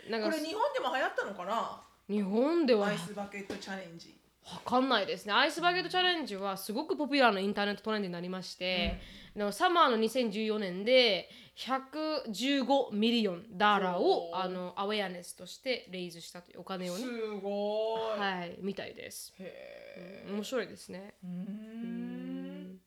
[0.08, 1.80] ん、なんかこれ日本でも流行ったのかな？
[2.08, 2.88] 日本では。
[2.88, 5.32] Ice Bucket Challengeわかんないですね。
[5.32, 9.00] Ice Bucket Challenge はすごくポピュラーなインターネットトレンドになりまして、
[9.36, 17.08] でも summer の2014年で115 million dollar をあの awareness として raise したというお金をねす、
[17.40, 19.32] ごい、はい、みたいです。
[19.38, 21.14] へ面白いですね。
[21.24, 22.80] えうん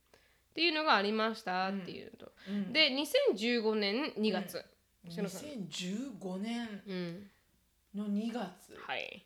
[0.52, 2.32] っていうのがありましたっていうのと。
[2.48, 4.64] うんで、2015年2月。
[5.10, 7.30] しのさん2015年うん。
[7.94, 9.26] の2月はい。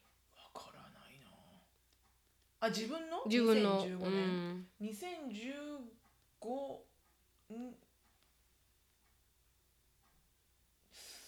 [2.61, 3.23] あ自分の？
[3.25, 3.85] 自分の。
[3.85, 4.67] 2015う年、ん。
[4.81, 6.43] 2015
[7.53, 7.75] ん？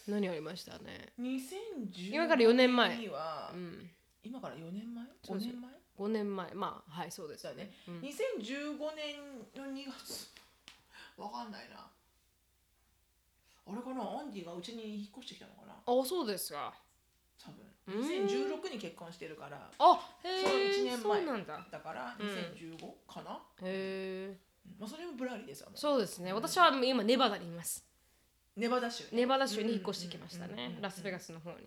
[0.07, 1.13] 何ありましたね。
[1.19, 2.97] 2015今から4年前。
[2.97, 3.89] には、うん。
[4.23, 5.05] 今から4年前？
[5.23, 6.53] そう ?5 そう年前？5年前。
[6.53, 7.99] まあ、はい、そうですだね、うん。
[8.01, 9.17] 2015年
[9.55, 10.31] の2月。
[11.17, 11.89] わかんないな。
[13.67, 14.01] あれかな？
[14.19, 15.73] アンディがうちに引っ越してきたのかな？
[15.85, 16.73] あ、そうですか。
[17.41, 17.61] 多分。
[17.61, 20.71] うん2016に結婚してるからあ、そうへえ。
[20.71, 21.59] 一年前そうなんだ。
[21.71, 22.77] だからうん2015
[23.07, 24.37] かな、へえ。
[24.79, 26.31] まあそれもブラリですよもうそうですね。
[26.33, 27.85] 私は今ネバダにいます。
[28.57, 29.09] ネバダ州ね。
[29.13, 30.77] ネバダ州に引っ越してきましたね。
[30.81, 31.57] ラスベガスの方に。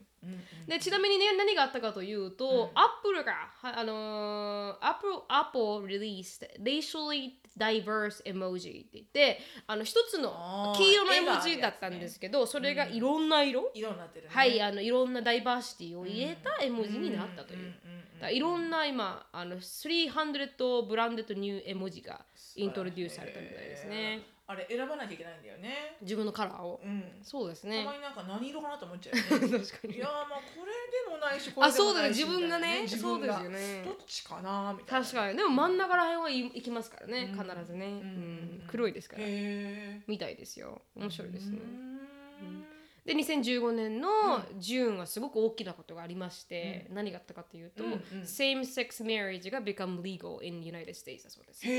[0.68, 2.78] でちなみにね何があったかというと、うん。
[2.78, 14.30] アップルがはあのー、アップルアップル released racially diverse emoji って言ってあの一つの黄色の絵文字だったんですけど、それがいろんな色、色になってるね。
[14.34, 17.72] はいあのいろんなダイバーシティを入れた絵文字になったという。
[18.20, 22.20] だいろんな今あの300ブランデッドニュー絵文字が
[22.56, 24.33] イントロデュースされたみたいですね。
[24.46, 26.80] あれ選ばなきゃいけないんだよね自分のカラーを。
[26.84, 27.96] うんそうですねたま。
[27.96, 30.72] になんか何色かなと思っちゃうよね 確かにいやーまあこれ
[31.08, 32.08] でもないしこれあ、でもそうだね。
[32.08, 32.82] ないし自分がね。
[32.82, 33.90] みたいなそうです自分がよねど。
[33.92, 35.36] っちかなみたいな確かに。
[35.38, 37.30] でも真ん中ら辺はい行きますからね。
[37.32, 37.86] うん必ずね。
[37.86, 39.22] うんうん黒いですから。
[39.22, 40.82] へえみたいですよ。
[40.94, 41.62] 面白いですねう。
[41.64, 42.64] ん
[43.06, 51.66] で、2015年のジューンはすごく大きなことがありまして、何があったかというと、うんうん same-sex marriage が become legal in United States だそうです。
[51.66, 51.70] へ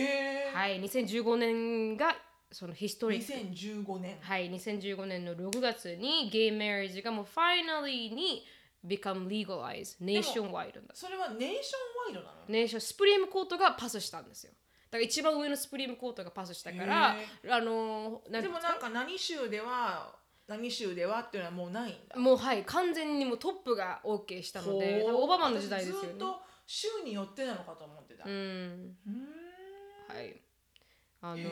[0.50, 0.80] えはい。
[0.82, 2.16] 2015年が
[2.52, 3.34] そのヒストリック。
[3.34, 4.18] 2015年。
[4.22, 4.50] はい。
[4.52, 8.46] 2015年の6月にゲイマリッジがもう finally に
[8.86, 10.94] become legalized nationwide だ。
[10.94, 11.52] それはネーション
[12.06, 12.32] ワイドなの？
[12.48, 14.54] ネーションスプリームコートがパスしたんですよ。
[14.92, 20.16] だから一番上のスプリームコートがパスしたからへあのでもなんか何州では
[20.48, 22.16] 何州ではっていうのはもうないんだ。
[22.18, 26.08] もうはい完全にもうトップが OK したのでオバマの時代ですよね。
[26.08, 26.36] 私ずっと
[26.68, 28.24] 州によってなのかと思ってた。
[28.26, 28.96] ううんん。
[30.08, 30.40] はい
[31.32, 31.50] あの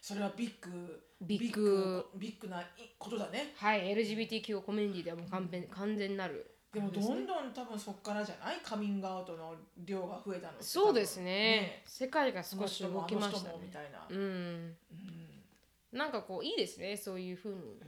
[0.00, 2.06] それはビッグビッグ。
[2.16, 2.66] ビッグない
[2.98, 3.52] ことだね。
[3.56, 6.54] はい LGBTQ コミュニティではもう完全完全なる。
[6.72, 8.58] でもどんどん多分そこからじゃない？
[8.62, 10.52] カミングアウトの量が増えたの。
[10.60, 11.24] そうですね。
[11.24, 13.70] ね世界が少し動きましたね。
[13.72, 14.16] たいな、うん。
[14.18, 14.76] うん。
[15.92, 17.80] なんかこういいですねそういうふうに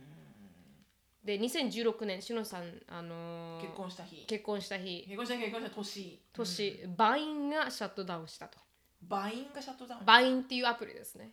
[1.23, 4.25] で2016年しのさんあのー結婚した日。
[4.27, 5.05] 結婚した日。
[5.05, 6.21] 結婚した日結婚した年。
[6.33, 8.59] 年、 Vine がシャットダウンしたと。
[9.03, 10.05] Vineがシャットダウン。
[10.05, 11.33] バインっていうアプリですね。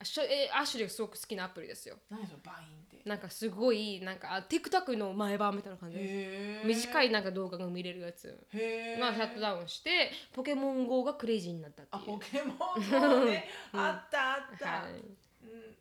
[0.00, 1.96] あしょえアシュリーがすごく好きなアプリですよ。
[2.08, 3.08] 何それ Vine って。
[3.08, 5.98] なんかすごい、なんかあ TikTok の前版みたいな感じ。
[5.98, 8.28] で短いなんか動画が見れるやつ。
[8.52, 12.06] へえがシャットダウンして、ポケモン GO がクレイジーになったってあいう。
[12.06, 12.56] ポケモン
[12.90, 13.48] GO ね。
[13.72, 15.18] あったあった、はい、うん。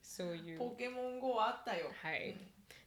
[0.01, 0.59] そういう。
[0.59, 1.91] ポケモン GO あったよ。
[2.01, 2.36] はい。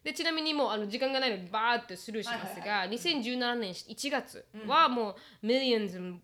[0.03, 6.18] でちなみにもうあの時間がないのでバーってスルーしますが、はい2017年1月はもう millions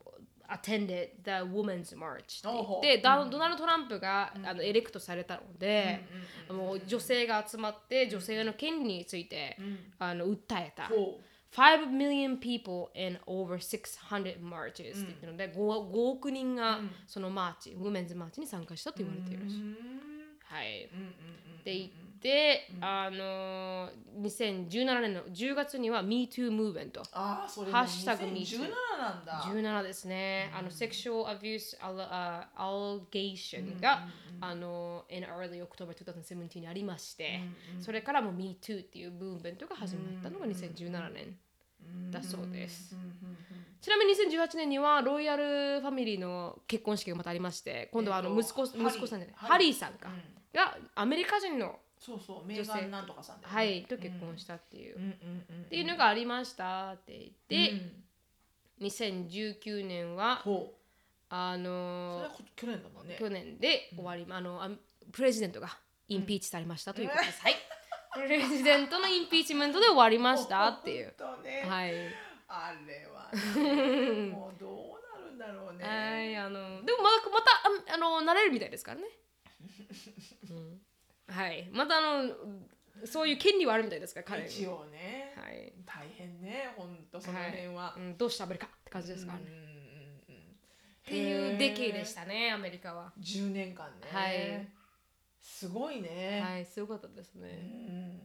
[0.49, 2.79] attended the women's march って言ほうほう。
[2.79, 6.05] って、ダドナルド・トランプが、あのエレクトされたので、
[6.51, 9.57] もう女性が集まって女性の権利について、
[9.99, 10.85] あの訴えた。
[10.85, 11.21] ほ
[11.53, 19.57] 5 million people in over 600 marches って言ってるので、5, 5億人がそのマーチ、 Women's March に参加したと言われているううし。
[19.57, 19.77] ん。
[20.45, 20.85] はい。
[20.85, 22.06] う
[22.73, 22.85] んうん。
[22.85, 23.91] あのー、
[24.23, 29.41] 2017年の10月には MeToo ムーブメントああそれもハッシュタグ2017なんだ。
[29.43, 34.07] 17ですね、あの sexual abuse アア allegation が、
[34.41, 37.41] あの in early October 2017にありまして、
[37.81, 41.37] それからも MeToo っていうムーブメントが始まったのが2017年
[42.11, 42.97] だそうです、
[43.81, 50.37] ちなみに2018年にはロイヤルファミリーの結婚式がまたありまして今度はあのえっと息子,、息子さんじゃないハリーさんか、うん。
[50.57, 53.43] がアメリカ人のそうそうメーガンなんとかさんね。
[53.43, 57.73] はい、と結婚したっていう、うんうんうんっていうのがありましたって言って、
[58.81, 60.45] 2019年は
[61.29, 63.17] あのはこ去年だもんね。
[63.19, 64.71] 去年で終わり、あのあ
[65.11, 65.77] プレジデントが
[66.07, 67.33] インピーチされましたということで。
[67.33, 67.55] す、はい。
[68.15, 71.13] プレジデントのインピーチメントで終わりました っていう。
[71.43, 71.65] ね。
[71.69, 71.93] はい、
[72.47, 75.85] あれはね もうどうなるんだろうね。
[75.85, 79.09] はいあのでもまたまたああの慣れるみたいですからね、
[80.49, 80.81] うん、
[81.29, 81.69] はい。
[81.73, 82.35] またあの
[83.05, 84.49] そういう権利はあるみたいですから彼に。
[84.49, 85.33] 一応ね。
[85.37, 87.95] はい、大変ねほんとその辺は。
[87.97, 89.33] うん、どうして食べるかって感じですか？
[89.33, 89.45] らね、
[90.29, 93.13] っていうデケでしたねアメリカは。
[93.21, 94.69] 10年間ね、はい。
[95.41, 98.21] すごいね、はいすごかったですうねん。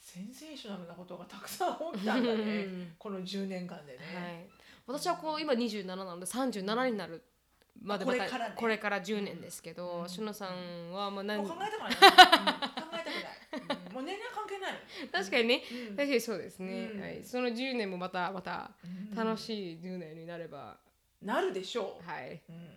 [0.00, 2.36] センセーショナルなことがたくさん起きたんだね。
[2.36, 2.92] うん。
[2.98, 4.48] この10年間でね、はい。
[4.86, 7.22] 私はこう今27なので37になる
[7.82, 8.54] までまたこれからね。
[8.56, 10.08] これから10年ですけど、うん。
[10.08, 11.94] しのさんはもう何もう考えたくない、 うん。
[11.94, 14.72] 考えたくない、うんもう年齢は関係ない。
[15.10, 15.96] 確かにね、うん。
[15.96, 17.00] 確かにそうですね、うん。
[17.00, 19.14] はい、その10年もまたまたうん。
[19.14, 20.78] 楽しい10年になれば、
[21.22, 22.40] なるでしょう、はい。
[22.48, 22.68] うん。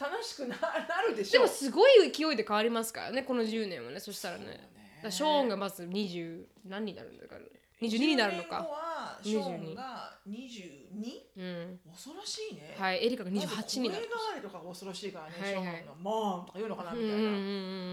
[0.00, 0.56] 楽しくな
[0.88, 1.44] なるでしでょう。
[1.46, 4.00] もすごい勢いで変わりますからねこの10年はね。
[4.00, 4.44] そしたらね。
[4.44, 4.68] そうだか
[5.04, 7.46] らショーンがまず20何になるんだからね
[7.80, 8.56] 22 10になるのか。
[8.56, 11.12] はショーンが 22?
[11.36, 11.80] うん。
[11.92, 14.08] 恐ろしいね、はいエリカが28になる。
[14.08, 15.64] 声変わりとかが恐ろしいからね、はいはい。
[15.64, 17.28] ショーンの「モーン」とか言うのかなうんみたいな、うんう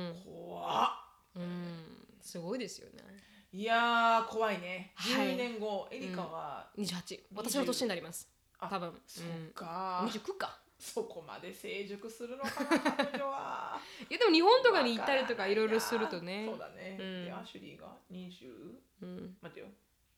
[0.10, 0.90] ん怖っ
[1.36, 2.08] うんうん。
[2.22, 3.04] すごいですよね。
[3.52, 4.92] いやー怖いね。
[4.96, 5.28] はい。
[5.36, 8.30] 12年後、エリカは、28私の年になります。
[8.60, 9.02] あ多分。
[9.08, 13.80] そっか、うん、29かそこまで成熟するのかな彼女は。
[14.10, 16.46] いやでも日本とかに行ったりとかいろいろするとね。
[16.50, 17.26] そうだね、うん。
[17.26, 19.68] でアシュリーが20うん、待ってよ。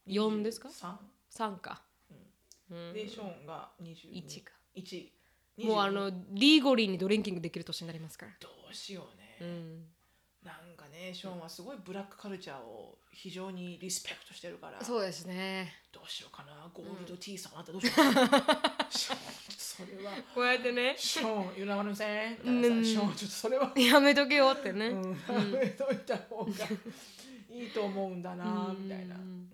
[0.07, 0.97] 4ですか？3
[1.29, 1.83] 3か、
[2.69, 2.93] うん。
[2.93, 4.53] でショーンが21 1か。
[4.75, 5.11] 1
[5.57, 8.31] もうあのリーゴリーにドリンキングできる年になりますから。
[8.39, 9.96] どうしようね、うん
[10.43, 14.83] なんかねショーンはすごいブラックカルチャーを非常にリスペクトしてるから。
[14.83, 15.73] そうですね。
[15.91, 16.69] どうしようかな。
[16.73, 18.27] ゴールド T さんあんたどうしようかな。
[18.89, 20.11] ショーンそれは。
[20.33, 20.95] こうやってね。
[20.97, 22.37] ショーン、you know what I'm saying?
[22.45, 22.61] うん。
[22.61, 25.17] だからさショーン、ちょっとそれは、やめとけよってね、うん、や
[25.61, 26.51] めといた方が
[27.49, 29.15] いいと思うんだな、みたいな。
[29.15, 29.47] うん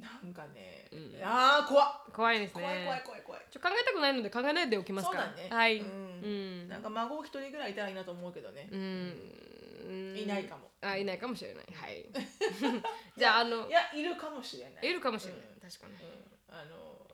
[0.00, 1.24] なんかね、うん。
[1.24, 2.12] ああ、怖っ。
[2.12, 2.62] 怖いですね。
[2.62, 3.42] 怖い怖い怖い怖い。
[3.50, 5.16] ちょ考えたくないので考えないでおきますか。
[5.16, 5.48] らそうだね。
[5.50, 6.66] はい、ううん。
[6.66, 8.68] んなんか孫一人ぐらいいたらいいなと思うけどね。
[8.70, 8.76] う。
[8.76, 10.16] ん。
[10.16, 10.70] いないかも。
[10.80, 11.64] あいないかもしれない。
[11.72, 12.06] はい。
[13.16, 14.86] じゃああのいや、いるかもしれない。
[14.88, 15.60] いるかもしれない、うん。
[15.60, 15.94] 確かに。
[15.94, 16.28] うん。
[16.48, 17.06] あの、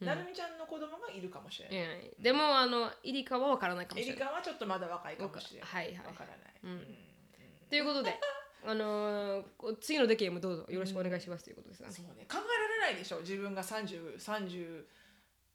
[0.00, 0.06] うん。
[0.06, 1.78] なるみちゃんの子供がいるかもしれない。
[1.78, 4.24] いないでもあのイリカは分からないかもエしれない。
[4.24, 5.68] リカはちょっとまだ若いかもしれない。
[5.70, 6.38] はいはいわからない。
[6.62, 6.98] うん。
[7.70, 8.18] ということで
[8.66, 10.66] あのーこ次のデケもどうぞ。
[10.68, 13.20] よろしくお願いしますということですね、そうね、考えられないでしょ。
[13.20, 14.16] 自分が30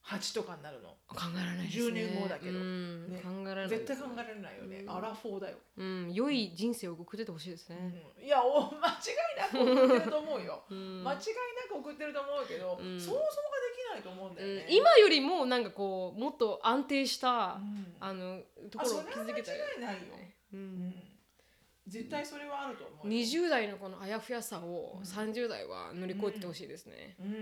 [0.09, 0.89] 38とかになるの。
[1.07, 2.01] 考えられないですね。
[2.01, 2.57] 10年後だけど。
[2.57, 3.09] うん。
[3.11, 3.19] ね。
[3.21, 6.13] 考えられないです絶対考えられないよね、アラフォーだよ、うん。
[6.13, 7.77] 良い人生を送っててほしいですね、
[8.19, 8.25] うん。
[8.25, 11.03] いやお間違いなく送ってると思うよ、 うん。
[11.03, 11.21] 間違いな
[11.69, 12.99] く送ってると思うけど、うん。
[12.99, 13.27] 想像がで
[13.75, 14.73] きないと思うんだよね、うん。
[14.73, 17.95] 今よりもなんかこうもっと安定した、うん。
[17.99, 18.41] あの
[18.71, 19.99] とあころを築けたらいないよ、
[20.53, 20.89] ううん。
[20.89, 20.93] ん、
[21.89, 23.13] 絶対それはあると思うよ。
[23.13, 27.39] 20代のこのあやふやさを30代は乗り越えててほしいですね、うんうんうん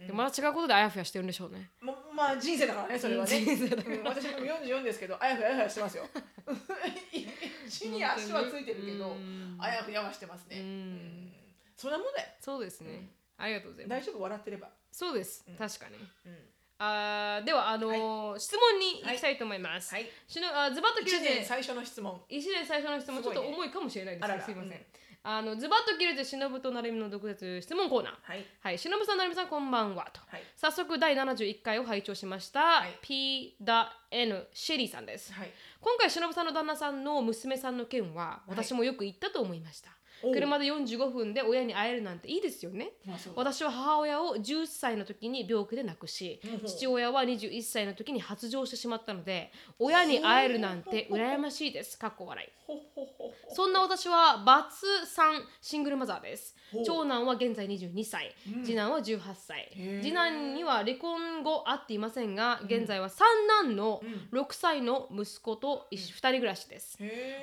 [0.00, 1.70] うんでまた違うことであやふやしてるんでしょうね。
[1.80, 3.40] ままあ人生だからねそれはね。
[3.44, 6.04] 人生だうん私も44ですけどあやふやしてますよ。
[7.68, 11.32] 地に足はついてるけどうんあやふやはしてますねうんうん
[11.76, 13.08] そんなもんだよそうですね、
[13.38, 15.96] ありがとうございます大丈夫笑ってればそうです、うん確かに
[16.26, 16.36] うん
[16.82, 20.08] あーではあのー質問に行きたいと思います、はい。
[20.26, 21.34] しのあズバッと切1れて。
[21.36, 22.20] 年最初の質問。
[22.28, 23.22] 一年最初の質問。
[23.22, 24.44] ちょっと重いかもしれないですけどあらら。
[24.46, 24.84] すいません、うん。
[25.22, 28.12] あのズバッと切れてしのぶとなるみの独舌質問コーナー。
[28.22, 28.46] はい。
[28.62, 30.20] はい、しのぶさん、なるみさん、こんばんはと。
[30.28, 30.42] はい。
[30.56, 32.98] 早速、第71回を拝聴しました、はい。
[33.02, 34.46] P.N.
[34.54, 35.34] シェリーさんです。
[35.34, 35.52] はい。
[35.82, 39.90] 今回、しのぶさんの旦那さんの娘さんの件は、私もよく言ったと思いました。
[39.90, 42.92] おう車で45分で親に会えるなんていいですよね。
[43.36, 51.98] 私は母親を10歳の時に病気で亡くし父親は21歳の時に発情してしまったので親に会えるなんて羨ましいです。
[51.98, 52.50] かっこ笑い。
[53.52, 56.54] そんな私はバツ3シングルマザーです
[56.84, 58.64] 長男は現在22歳、うん。
[58.64, 59.72] 次男は18歳。
[60.02, 63.26] 次男には離婚後会っていませんが現在は三
[63.64, 64.02] 男の
[64.32, 66.98] 6歳の息子と2人暮らしです、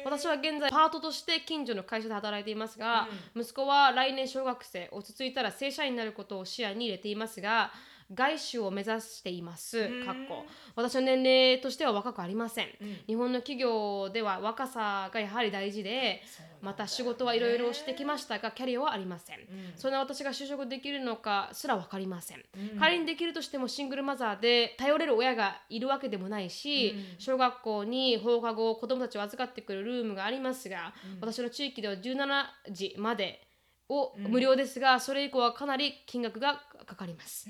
[0.06, 7.72] 私は現在パートとして近所の会社で働いていますが、息子は来年小学生落ち着いたら正社員になることを視野に入れていますが
[8.14, 9.88] 外資を目指しています。
[9.88, 10.06] ん。
[10.06, 10.46] かっこ。
[10.76, 12.72] 私の年齢としては若くありません、ん。
[13.08, 16.22] 日本の企業では若さがやはり大事でね。
[16.62, 19.40] また仕事はいろいろしてきましたがキャリアはありません、
[19.76, 22.44] そんな私が就職できるのかすら分かりません、
[22.80, 33.47] 仮にできるとしてもシングルマザーで頼れる親がいるわけでもないし、小学校に放課後子供たちを預かってくるルームがありますが、私の地域では17時まで
[33.90, 37.50] を無料ですが、それ以降はかなり金額がかかります、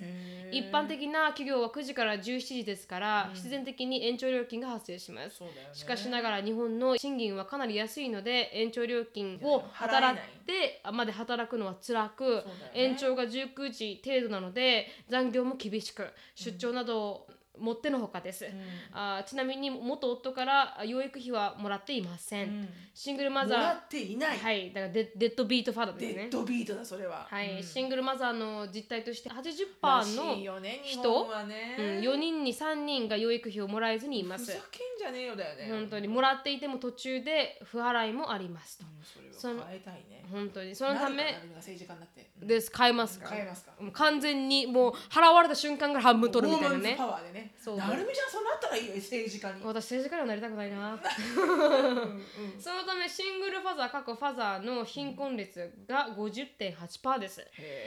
[0.51, 5.41] 一般的な企業は9時から17時ですから、必然的に延長料金が発生します。
[5.41, 5.49] ね。
[5.73, 10.21] しかしながら日本の賃金はかなり安いので延長料金を働い。
[10.47, 12.43] てまで働くのは辛く、ね。
[12.73, 17.27] 延長が19時程度なので残業も厳しく出張など
[17.59, 18.45] もってのほかです、
[18.91, 22.69] あーちなみに元夫からあ養育費はもらっていません、うん。
[22.93, 23.57] シングルマザー。
[23.57, 24.71] もらっていない、はい。
[24.71, 26.23] だからデ deadbeat father ですね。
[26.23, 27.27] deadbeat だそれは。
[27.29, 27.63] はい、うん。
[27.63, 29.35] シングルマザーの実態として80%
[29.81, 34.45] らしいの、日本はね、うん、4人に3人が養育費をもらえずにいます。
[34.45, 35.69] ふざけんじゃねえよだよね。
[35.69, 36.07] 本当に。
[36.07, 38.85] もらっていても途中で不払いもありますと。
[38.85, 39.03] うん。
[39.03, 40.25] それそのを変えたいね。
[40.31, 40.75] 本当に。
[40.75, 42.21] そのため政治家になって。
[42.21, 42.71] うんです。
[42.75, 43.71] 変えますか変えますか。
[43.93, 46.95] 完全にもう払われた瞬間から半分取るみたいなね。
[46.97, 47.77] パワーでねそう。
[47.77, 49.63] なるみちゃんそうなったらいいよ政治家に。
[49.63, 50.97] 私政治家にはなりたくないな。
[52.59, 57.45] そのためシングルファザー過去ファザーの貧困率が50.8%です。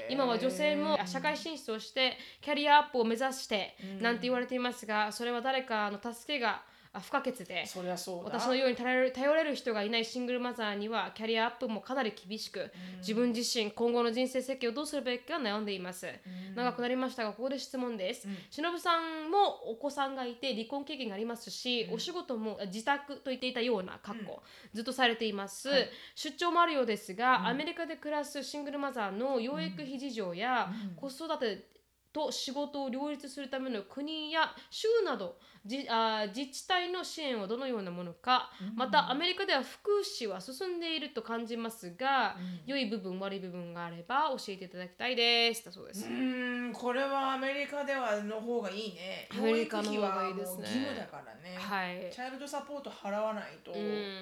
[0.09, 6.63] 今は女性も社会進出をしてキャリアアップを目指してなんて言われていますがそれは誰かの助けが
[6.93, 7.67] あ不可欠で。
[7.67, 8.41] そりゃそうだ。
[8.41, 16.09] 私のように頼れる頼れる人がいないシングルマザーにはキャリアアップもかなり厳しく自分自身今後の人生設計をどうするべきか悩んでいます。
[16.57, 18.27] 長くなりましたがここで質問です。
[18.51, 25.69] しのぶさんもお子さんがいて離婚経験がありますしお仕事も自宅と言っていたような格好ずっとされています。
[26.17, 31.71] 出張もあるようですがアメリカで暮らすシングルマザーの養育費事情や子育て
[32.13, 35.37] と仕事を両立するための国や州など
[35.67, 42.37] じあー自治体の支援はどのようなものか、またアメリカでは福祉は進んでいると感じますが、
[42.67, 45.65] 良い部分悪い部分があれば教えていただきたいです。
[45.65, 49.29] だそうです、うーんこれはアメリカではの方がいいね。
[49.31, 50.61] アメリカの方がいいですね。
[50.63, 52.11] 義務だからね、はい。
[52.13, 53.75] チャイルドサポート払わないと、ん。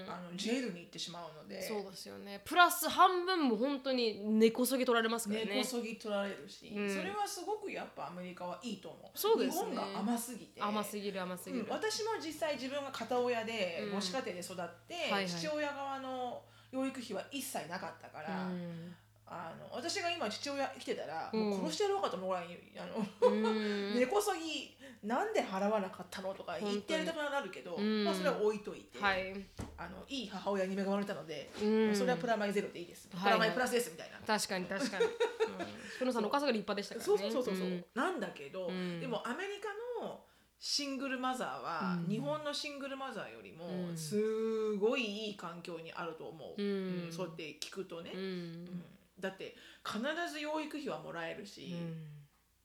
[0.08, 1.62] あのジェイルに行ってしまうので。
[1.62, 2.42] そうですよね。
[2.44, 5.46] プラス半分も本当に根こそぎ取られますからね。
[5.54, 6.88] 根こそぎ取られるし、うん。
[6.90, 9.10] それはすごくやっぱアメリカはいいと思う。
[9.14, 9.70] そうですね。
[9.70, 10.60] 日本が甘すぎて。
[10.60, 13.92] 甘すぎる甘すぎる、うん私も実際自分が片親でうん。
[13.92, 14.56] 母子家庭で育っ
[14.88, 15.28] て、はいはい。
[15.28, 18.94] 父親側の養育費は一切なかったから、うん。
[19.26, 21.50] あの私が今父親生きてたら、うん。
[21.50, 23.94] もう殺してやろうかと思うぐらいにあの、うん。
[24.00, 24.74] 根こそぎ
[25.04, 28.04] なんで払わなかったのとか言ってやりたくなるけど、うん。
[28.04, 29.32] まあ、それは置いといて、はい、
[29.76, 31.94] あのいい母親に恵まれたので、うん。
[31.94, 34.18] それはプラマイゼロでいいです、はいプラマイプラスですみたいな。
[34.26, 35.12] 確かに確かに、うん、
[35.98, 37.84] ふのさんのお母さんが立派でしたからそうねそうそうそう、ん。
[37.94, 39.00] なんだけど、うん。
[39.00, 39.68] でもアメリカ
[40.02, 40.24] の
[40.60, 42.10] シングルマザーは、うん。
[42.10, 43.96] 日本のシングルマザーよりもうん。
[43.96, 47.04] すごいいい環境にあると思う、うん。
[47.04, 48.20] うんそうやって聞くとね、うん。
[48.20, 48.84] うん。
[49.20, 50.00] だって必
[50.32, 51.74] ず養育費はもらえるし、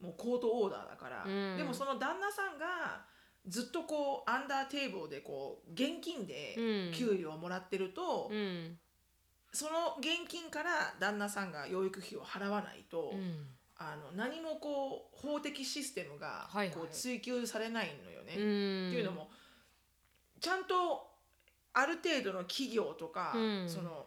[0.00, 0.06] うん。
[0.06, 1.56] もうコートオーダーだから、うん。
[1.56, 3.04] でもその旦那さんが
[3.46, 6.92] ずっとこうアンダーテーブルでこう現金でうん。
[6.92, 8.78] 給料をもらってると、うん。
[9.52, 16.76] その現金から旦那さんが養育費を払わないと、うんあの何もこう法的システムがはいはい。
[16.76, 18.34] こう追求されないのよね。
[18.36, 18.88] うん。
[18.90, 19.30] っていうのも
[20.40, 21.10] ちゃんと
[21.72, 23.68] ある程度の企業とか、うん。
[23.68, 24.06] その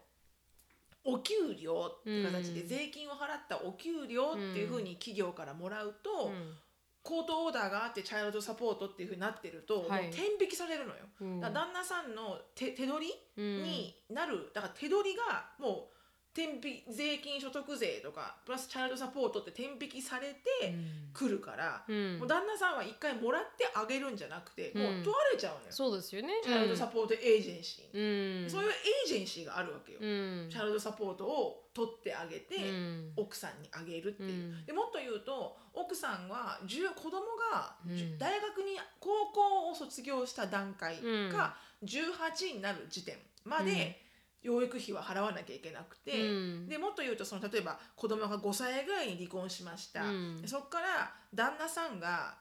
[1.04, 2.68] お給料って形でうん。
[2.68, 6.54] 税金を払ったお給料っていうふうに企業からもらうと、うん。
[7.04, 10.04] コートオーダーがあってチャイルドサポートっていうふうになってると、はい。
[10.04, 11.06] もう天引きされるのよ。
[11.22, 11.40] うん。
[11.40, 13.64] だから旦那さんの手手取りうん。
[13.64, 15.97] になる、だから手取りがもう
[16.38, 20.76] 天引税金所得税とかプラスチャイルドサポートって天引きされて
[21.12, 22.20] くるから、うん。
[22.20, 24.84] もう旦那さんは一回もらってあげるんじゃなくて、うん。
[24.84, 26.30] もう取られちゃうのよ、そうですよね。
[26.44, 28.50] チャイルドサポートエージェンシー、うん。
[28.52, 30.48] そういうエージェンシーがあるわけよ、うん。
[30.48, 33.14] チャイルドサポートを取ってあげて、うん。
[33.18, 34.66] 奥さんにあげるっていう、うん。
[34.68, 37.22] でもっと言うと奥さんは10子供
[37.52, 37.74] が、
[38.20, 41.30] 大学に高校を卒業した段階うん。
[41.30, 44.06] が18になる時点まで
[44.48, 46.34] 養育費は払わなきゃいけなくて、う
[46.64, 46.70] ん。
[46.70, 50.42] でもっと言うとその例えば子供が5歳ぐらいに離婚しました、うん。
[50.42, 52.38] でそっから旦那さんが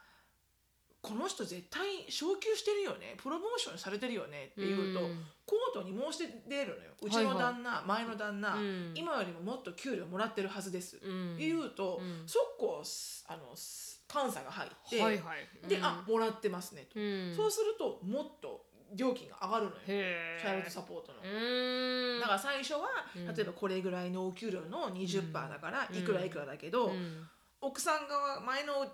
[1.03, 5.27] 「この人絶対昇給してるよねプロモーションされてるよね」って言うと、うん。
[5.45, 6.91] コートに申し出るのよ。
[7.03, 8.93] うちの旦那、前の旦那、うん。
[8.95, 11.37] 今よりももっと給料もらってるはずです、うん。
[11.37, 12.27] 言うと、うん。
[12.27, 15.69] 速攻すあのす監査が入って、はいはい。
[15.69, 15.85] で、うん。
[15.85, 17.35] あもらってますねと、うん。
[17.37, 21.19] そうするともっと料金が上がるのよ、へチャイルドえサポートの。
[21.23, 22.21] うん。
[22.21, 23.35] だから最初は、うん。
[23.35, 25.99] 例えばこれぐらいのお給料の20%だからうん。
[25.99, 27.29] いくらいくらだけど、うん。
[27.61, 28.87] 奥さん側前の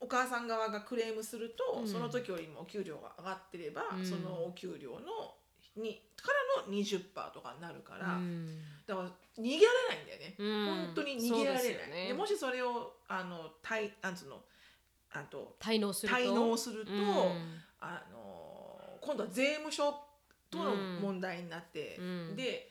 [0.00, 1.88] お母さん側がクレームすると、うん。
[1.88, 4.06] その時よりもお給料が上がってれば、うん。
[4.06, 5.34] そのお給料の
[5.76, 8.58] にからの20%とかになるから、うん。
[8.86, 9.08] だから
[9.38, 10.66] 逃げられないんだよね、うん。
[10.86, 11.64] 本当に逃げられない。
[11.64, 12.08] でね。
[12.08, 14.40] でもしそれをあの対なんつうの？
[15.10, 16.18] あと滞納すると。
[16.18, 16.98] 滞納すると、うん。
[17.80, 18.47] あの
[19.08, 19.94] 今度は税務署
[20.50, 22.36] との問題になって、うん。
[22.36, 22.70] で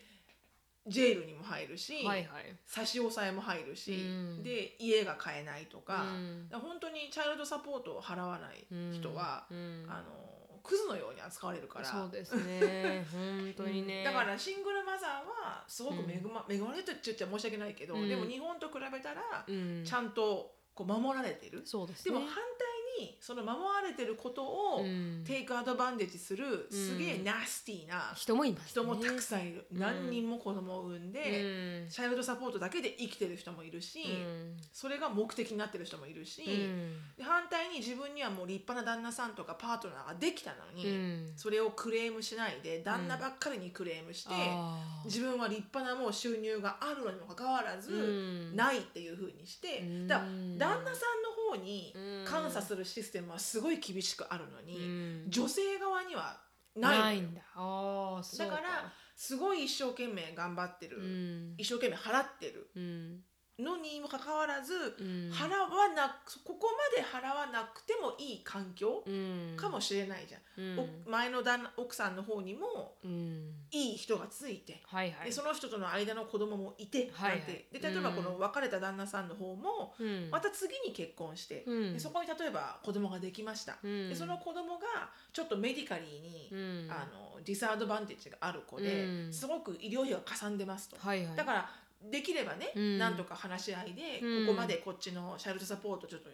[0.86, 2.56] ジェイルにも入るし、はいはい。
[2.68, 3.96] 差し押さえも入るし、う
[4.40, 4.44] ん。
[4.44, 6.48] で家が買えないとか,、うん。
[6.52, 9.86] 本当にチャイルドサポートを払わない人は、うん。
[9.90, 10.28] あの
[10.64, 11.86] クズのように扱われるから。
[11.86, 13.04] そうですね。
[13.12, 14.04] 本当にね。
[14.04, 18.08] だからシングルマザーはすごく恵ま,、恵まれてるって言っちゃ申し訳ないけど、うん。
[18.08, 19.84] でも日本と比べたらうん。
[19.84, 22.14] ちゃんとこう守られてる、そうですね。
[22.14, 25.24] でも反対にその守られてることをうん。
[25.26, 29.80] テイクアドバンテージするすげえナスティーな人もいます、ね、人もたくさんいる、うん。
[29.80, 31.20] 何人も子供を産んで、
[31.84, 31.90] うん。
[31.90, 34.58] チャイルドサポートだけで生きてる人もいるし、うん。
[34.72, 36.44] それが目的になってる人もいるし、
[37.22, 41.34] 反対に自分にはもう立派な旦那さんとかパートナーができたのに、うん。
[41.36, 44.34] それをクレームしないで旦那ばっかりにクレームして、
[45.06, 47.96] 自分は立派なもう収入があるのにもかかわらず、う
[48.54, 48.56] ん。
[48.56, 50.08] ないっていうふうにして、うん。
[50.08, 52.26] だから旦那さんの方にうん。
[52.28, 54.82] 監査するシステムはすごい厳しくあるのに、う
[55.28, 55.30] ん。
[55.30, 56.42] 女性側には
[56.76, 57.30] ないのよ。
[57.30, 57.42] んだ。
[57.56, 61.56] ああそうだからすごい一生懸命頑張ってる、うん。
[61.58, 62.72] 一生懸命払ってる。
[62.76, 63.20] うん
[63.60, 65.32] のにもかかわらず、うん。
[65.32, 69.54] 払わなここまで払わなくてもいい環境うん。
[69.58, 70.80] かもしれないじゃん、うん。
[71.08, 73.54] お前の旦那奥さんの方にもうん。
[73.72, 75.26] いい人がついて、はいはい。
[75.26, 77.40] でその人との間の子供もいて、はいはい。
[77.72, 80.30] で例えばこの別れた旦那さんの方も、うん。
[80.30, 81.94] また次に結婚して、うん。
[81.94, 84.10] でそこに例えば子供ができました、うん。
[84.10, 86.56] でその子供がちょっとメディカリーに、う
[86.88, 86.92] ん。
[86.92, 89.34] あのディスアドバンテージがある子で、うん。
[89.34, 91.36] すごく医療費がかさんでますと、はいはい。
[91.36, 91.70] だから
[92.02, 92.98] できればね、うん。
[92.98, 94.46] なんとか話し合いで、うん。
[94.48, 96.30] ここまでこっちのチャイルドサポートちょっと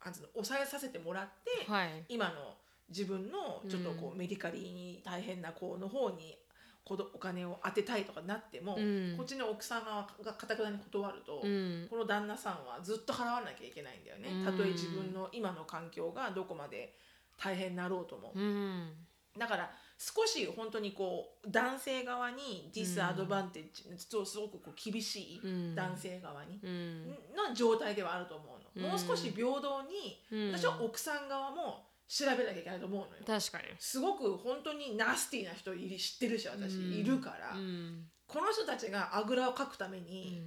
[0.00, 2.04] あの抑えさせてもらって、はい。
[2.08, 2.56] 今の
[2.88, 6.38] 自分のちょっとこう、メディカリーに大変な子の方に
[6.86, 9.14] お金を当てたいとかなっても、うん。
[9.16, 11.86] こっちの奥さん側がかたくなに断ると、うん。
[11.90, 14.44] この旦那さんはずっと払わなきゃいけないんだよね、うん。
[14.44, 16.96] たとえ自分の今の環境がどこまで
[17.36, 18.92] 大変になろうとも、うん。
[19.38, 25.74] だから少し本当にこう男性側にディスアドバンテージ、とすごくこう厳しいうん。
[25.74, 27.06] 男性側に、うん。
[27.36, 28.90] の状態ではあると思うの、うん。
[28.92, 30.52] もう少し平等に、うん。
[30.52, 33.12] 私は奥さん側も調べなきゃいけないと思うのよ。
[33.26, 33.64] 確かに。
[33.80, 36.92] すごく本当にナスティーな人いる知ってるし私、うん。
[36.92, 38.04] いるから、うん。
[38.28, 40.42] この人たちがあぐらをかくために、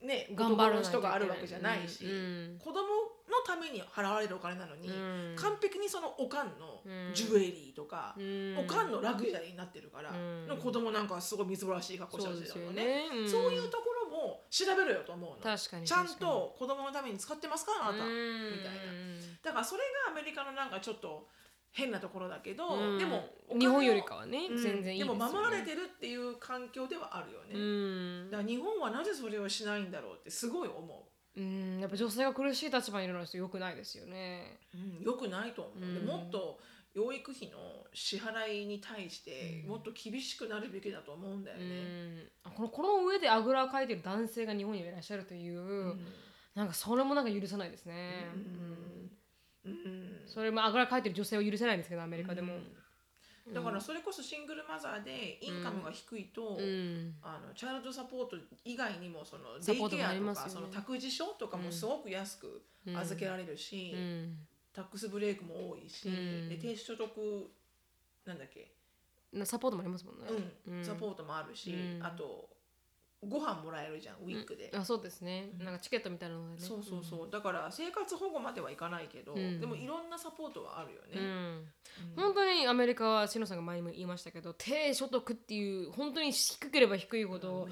[0.00, 1.00] ね頑張らないといけない。
[1.00, 2.58] 男の人があるわけじゃないし、うん。
[2.60, 2.84] 子供の
[3.44, 5.34] ために払われるお金なのに、うん。
[5.36, 7.14] 完璧にそのおかんのうん。
[7.14, 8.58] ジュエリーとか、うん。
[8.58, 10.46] おかんのラグジュアリーになってるから、うん。
[10.46, 12.84] の子供なんかはすごいみずぼらしい格好してそうしいだね。
[12.84, 15.36] ねうんそういうところも調べろよと思うの。
[15.36, 18.92] 確かにちゃんと子供のために使ってますかあなた、みみたいな。
[19.42, 21.28] だからそれがアメリカのなんかちょっと
[21.72, 22.98] 変なところだけど、うん。
[22.98, 23.24] でも
[23.58, 24.56] 日本よりかはねうん。
[24.56, 25.12] 全然いいでね。
[25.12, 28.30] でも守られてるっていう環境ではあるよね、うん。
[28.30, 34.58] だから日本はなぜそれをしないんだろうってすごい思うんやっぱ女性が苦しい立場にいるのは良くないですよね。
[34.74, 36.06] う、うん、よくないと思う、でうん。
[36.06, 36.58] もっと
[36.94, 37.58] 養育費の
[37.92, 39.70] 支払いに対してうん。
[39.70, 42.28] もっと厳しくなるべきだと思うんだようね、ん。
[42.44, 46.06] あこのこの上であぐらをかいてる男性が日本にいらっしゃるという、うん。
[46.54, 48.28] なんかそれもなんか許せないですね、
[49.64, 49.70] うん。
[49.70, 49.76] うん。
[49.76, 50.22] うん。
[50.26, 52.75] それもあぐらかいてる女性を許せないんですけどアメリカでも、うん
[53.52, 57.14] だからそれこそシングルマザーでインカムが低いと、うん。
[57.22, 62.96] あのチャイルドサポート以外にもそのデイケアとか、ねその託児所とかもすごく安くうん。
[62.96, 64.38] 預けられるし、うん。
[64.72, 66.48] タックスブレイクも多いし、うん。
[66.48, 67.50] で低所得
[68.24, 68.72] なんだっけ、
[69.32, 70.26] なサポートもありますもんね、
[70.66, 70.84] うん。
[70.84, 72.04] サポートもあるし、うん。
[72.04, 72.48] あと
[73.28, 76.66] ご飯もらえるじゃんウィークで、あそうですね、なんかチケットみたいなのでね。
[76.66, 79.60] そうそうそう、だから生活保護まではいかないけど、うん。
[79.60, 81.68] でもいろんなサポートはあるようん、ね、
[82.16, 87.68] 本当にアメリカはしのさんが前にも言いましたけど低所得っていう本当に低ければ低いほど、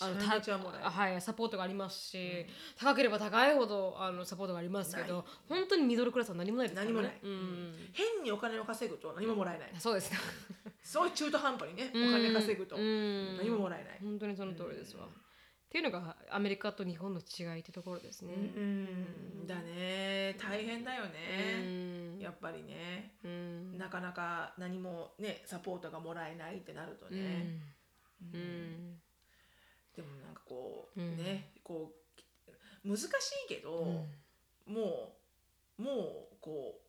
[0.00, 2.46] あのたはい、サポートがありますし、
[2.78, 6.84] 高ければ高いほどあのサポートがありますけど本当にミドルクラスは何もないですね。
[6.84, 7.18] 何もない。
[7.22, 7.74] うん。
[7.92, 10.18] 変にお金を稼ぐと何ももらえない、そうですね。
[10.82, 13.36] そういう中途半端にねお金稼ぐとうん。
[13.36, 15.08] 何ももらえない、本当にその通りですわ、っ
[15.70, 18.34] ていうのがアメリカと日本の違いってところですね。
[18.34, 20.36] うんだね。
[20.38, 22.18] 大変だよね、うん。
[22.18, 23.14] やっぱりね。
[23.22, 23.78] うん。
[23.78, 28.34] なかなか何もねサポートがもらえないってなるとうね、ん。
[28.34, 29.00] うん。
[29.94, 31.16] でもなんかこう、うん。
[31.16, 31.92] ねこ
[32.84, 33.08] う難しい
[33.48, 34.06] けど、
[34.66, 35.16] も
[35.78, 36.80] うもうこ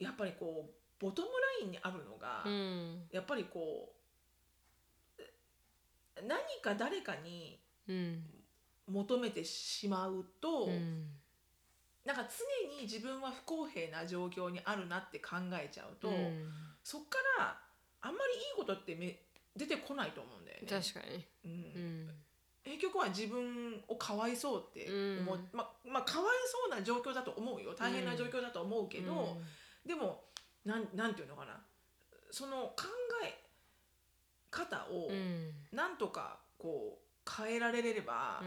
[0.00, 1.28] うやっぱりこうボトム
[1.60, 3.06] ラインにあるのが、うん。
[3.12, 3.99] やっぱりこう
[6.26, 8.24] 何か誰かにうん
[8.86, 11.06] 求めてしまうと、うん
[12.02, 16.50] なんか常に自分は不公平な状況にあるなって考えちゃうと、うん
[16.82, 17.60] そっから
[18.00, 19.20] あんまりいいことってめ
[19.54, 20.66] 出てこないと思うんだよね。
[20.66, 21.24] 確かに。
[21.44, 21.52] うん。
[21.52, 21.56] う
[21.86, 22.10] ん。
[22.64, 27.74] 結局は自分をかわいそうって思う、うんままあかわいそうな状況だと思うよ。
[27.74, 29.36] 大変な状況だと思うけど、
[29.84, 30.24] でも
[30.64, 31.60] なんなんていうのかな。
[32.30, 32.84] その考
[33.24, 33.39] え
[34.50, 35.52] 方をうん。
[35.72, 38.42] なんとかこう変えられれば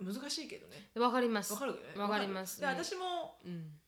[0.00, 0.90] 難しいけどね。
[0.94, 1.52] うんわかります。
[1.52, 1.82] わかるよね。
[1.96, 3.78] わかりますで私もうん。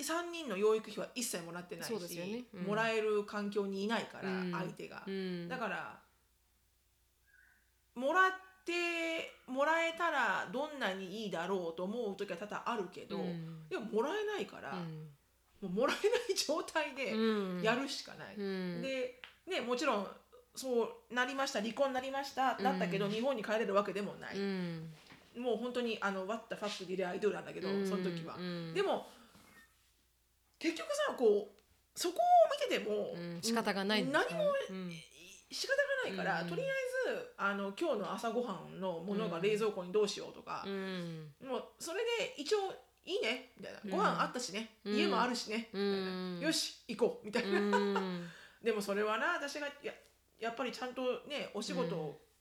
[0.00, 2.44] 3人の養育費は一切もらってないし、ね。
[2.54, 2.62] うん。
[2.64, 4.52] もらえる環境にいないから、うん。
[4.52, 5.48] 相手が、うん。
[5.48, 6.00] だから
[7.94, 13.68] もらっってもらえたらどんなにいいだろうと思う時は多々あるけど、うん。
[13.68, 15.08] でももらえないから、うん
[15.62, 17.62] もうもらえない状態でうん。
[17.62, 18.34] やるしかない。
[18.36, 18.82] うん。
[18.82, 20.06] で、ね、もちろん
[20.54, 24.92] そうなりました離婚になりましただったけど、日本に帰れるわけでもない、うん。
[25.38, 27.86] もう本当にあの「What the fuck ディレアイドル」なんだけど、うん。
[27.86, 28.36] その時は。
[28.36, 28.74] うん。
[28.74, 29.06] でも
[30.58, 32.20] 結局さこうそこを
[32.68, 33.38] 見てても、うん。
[33.40, 34.92] 仕方がない何もうん。
[35.50, 36.48] 仕方がないから、うん。
[36.48, 36.68] とりあえ
[37.14, 41.34] ずあの今日の朝ごはんのものが冷蔵庫にどうしようとかう、ん。
[41.42, 42.58] もうそれで一応
[43.04, 43.90] いいねみたいな、うん。
[43.90, 44.96] ご飯あったしね、うん。
[44.96, 45.96] 家もあるしね、みたいな。
[45.96, 46.00] う
[46.36, 48.28] んよし行こうみたいな、うん。
[48.62, 49.92] でもそれはな私がや
[50.38, 51.96] やっぱりちゃんとねお仕事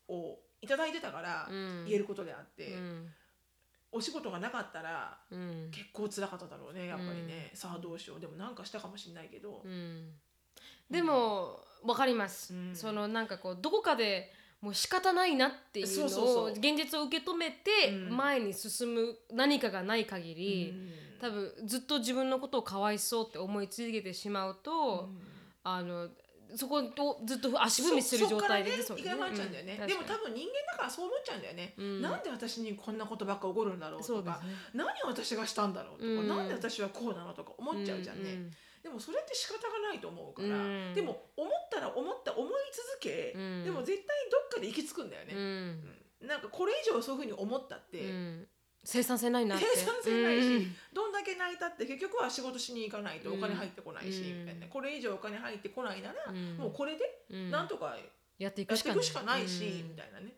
[0.07, 1.85] をいただいてたからうん。
[1.85, 3.13] 言えることであって、うん。
[3.91, 5.71] お仕事がなかったらうん。
[5.71, 8.19] 結構辛かっただろうねやっぱりね、さあどうしよう。
[8.19, 10.19] でもなんかしたかもしれないけど、うん。
[10.89, 12.75] でもわかります、うん。
[12.75, 14.31] そのなんかこうどこかで
[14.61, 18.17] もう仕方ないなっていうのを現実を受け止めてうん。
[18.17, 20.73] 前に進む何かがない限り、
[21.19, 25.09] 多分ずっと自分のことをかわいそうって思い続けてしまうと、
[25.63, 26.09] あの
[26.55, 32.01] そこをずっと足踏みする状態でそそっからね、ね、うんでも多分人間だからそう思っちゃうんだよね、うん。
[32.01, 34.41] なんで私にこんなことばっか起こるんだろうとか
[34.73, 36.27] 何私がしたんだろうとか、うん。
[36.27, 38.51] なんで私はこうなのとか思っちゃうじゃんね、うん
[38.83, 40.93] でもそれって仕方がないと思うから、うん。
[40.93, 43.63] でも思ったら思った思い続け、うん。
[43.63, 45.39] でも絶対どっかで行き着くんだよね、うん。
[46.21, 46.27] うん。
[46.27, 48.47] なんかこれ以上そういうふうに思ったって、うん。
[48.83, 49.65] 生産性ないなって。
[49.75, 50.75] 生産性ないし、うん。
[50.93, 54.39] どんだけ泣いたって結局は仕事しに行かないとお金入ってこないし、うん。
[54.39, 54.67] みたいな。
[54.67, 56.57] これ以上お金入ってこないなら、うん。
[56.57, 57.51] もうこれでうん。
[57.51, 57.95] なんとか
[58.39, 59.89] やっていくしかないし、うん。
[59.89, 60.33] みたいなね。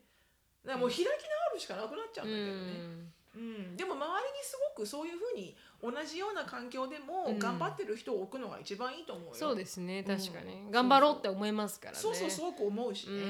[0.64, 1.14] だからもう開き直
[1.54, 2.72] るしかなくなっちゃうんだけどね、
[3.36, 3.76] うん。
[3.76, 7.38] でも周りにすごくそういうふうに同じような環境でもうん。
[7.38, 10.02] 頑張ってる人を置くのが一番いいと思うよ、そうですね。
[10.02, 11.98] 確かに、うん頑張ろうって思いますからね。
[11.98, 13.20] そうそうすごく思うしね、うん。
[13.20, 13.22] う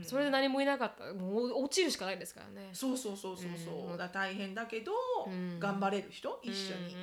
[0.00, 0.04] ん。
[0.04, 1.04] それで何もいなかった。
[1.04, 2.70] らもう落ちるしかないですからね。
[2.72, 3.96] そうそうそうそうそう、うん。
[3.96, 4.92] だ大変だけど、
[5.26, 5.58] うん。
[5.58, 6.96] 頑張れる人一緒に、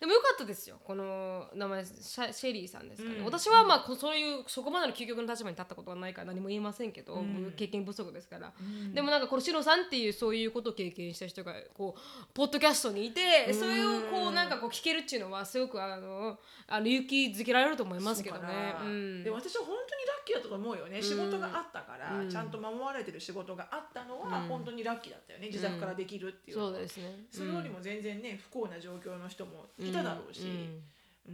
[0.00, 0.78] でもよかったですよ。
[0.84, 3.24] この名前シャシェリーさんですかね、うん。
[3.24, 7.52] 私はまあこそういうそこまでの究極の立場に立ったことはないから何も言いませんけど、うん。
[7.56, 8.94] 経験不足ですから、うん。
[8.94, 12.00] でもなんかこのシロさんっていうそういうことを経験した人がこう
[12.34, 18.74] ポッドキャストにいて、それをこうなんかこう聞けるっていうのはすごくあのあの勇気づけられると思いますけどね。
[18.78, 19.24] そうん。
[19.24, 22.30] で私は本当にラッキーだったと思うよね、仕事があったから、うん。
[22.30, 24.48] ちゃんと守られてる仕事があったのは、うん。
[24.48, 25.48] 本当にラッキーだったよね。
[25.48, 27.26] 自宅からできるっていうのそはうですね。
[27.30, 30.42] それよりも全然ね不幸な状況の人もいただろうし。
[30.42, 30.82] うん。
[31.28, 31.32] うー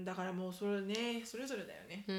[0.00, 0.04] ん。
[0.04, 2.16] だからもうそれねそれぞれだよね、うん。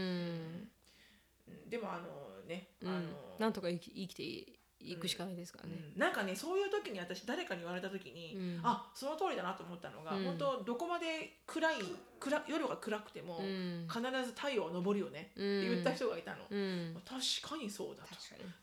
[1.48, 1.70] うん。
[1.70, 2.90] でもあのね、うん。
[2.90, 3.00] あの
[3.40, 4.55] なんとか生き生きてい
[4.98, 5.76] くしかないですからね。
[5.96, 6.00] うん。
[6.00, 8.60] なんかねそういう時に私誰かに言われた時に、うん。
[8.64, 10.24] あその通りだなと思ったのが、うん。
[10.24, 11.06] 本当どこまで
[11.48, 11.76] 暗い
[12.20, 13.88] 暗夜が暗くても、うん。
[13.90, 16.96] 必ず太陽は昇るよねって言った人がいたの、うん。
[17.06, 18.10] 確かにそうだと。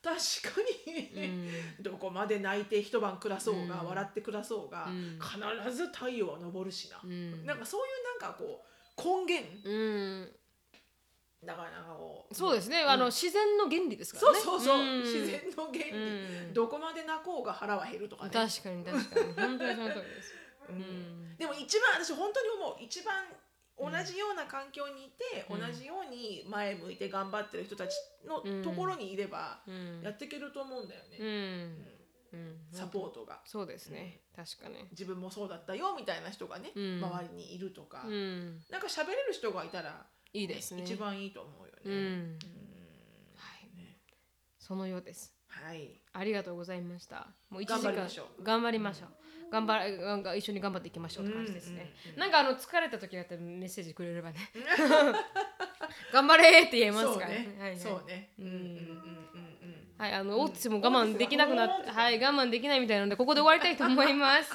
[0.03, 1.51] 確かに、に。
[1.81, 5.19] どこまで泣いて一晩暮らそうが、うん笑って暮らそうが、うん。
[5.21, 7.45] 必ず太陽は昇るしな、うん。
[7.45, 7.85] なんかそうい
[8.19, 10.33] うなんかこう根源うん
[11.45, 12.91] だからなんかこうそうですね、ん。
[12.91, 14.45] あの自然の原理ですかそうらね。
[14.45, 15.03] そうそう、ん。
[15.03, 16.55] 自然の原理、うん。
[16.55, 19.33] どこまで泣こうが腹は減るとかね、確かに確かに。
[19.35, 20.35] 本当にその通りです。
[20.69, 20.77] うん。
[20.77, 21.37] うん。
[21.37, 23.27] でも一番私本当に思う一番
[23.77, 25.61] 同じような環境にいて、うん。
[25.61, 28.63] 同じように前向いて頑張ってる人たちのうん。
[28.63, 30.01] ところにいればうん。
[30.03, 31.19] やっていけると思うんだよね、
[32.33, 32.57] うん。
[32.71, 33.41] サポートが。
[33.45, 34.21] そうですね。
[34.37, 34.87] 確かに。
[34.93, 37.01] 自分もそうだったよみたいな人がね、うん。
[37.03, 38.63] 周りにいるとか、うん。
[38.71, 40.83] なんか喋れる人がいたら、いいですね。
[40.83, 41.81] 一番いいと思うよね。
[41.85, 42.39] うんうん
[43.37, 43.99] はいね
[44.59, 45.35] そのようです。
[45.49, 47.29] はいありがとうございました。
[47.51, 49.09] もう一時間頑張りましょう頑張りましょう。
[49.51, 51.73] 頑張らなんか一緒に頑張っていきましょうって感じですね。
[51.73, 54.39] うんうんうんなんかあの疲れた時だったらメッセージくれればね。
[56.13, 57.55] 頑張れって言えますからね。
[57.59, 58.33] はいはいそうね。
[58.39, 59.95] ううんんうんうんうんうん。
[59.99, 64.51] はい、あの、オーティスも我慢できなくなって、うんはい、我慢できないみたいなので、ここで終わりたいと思います。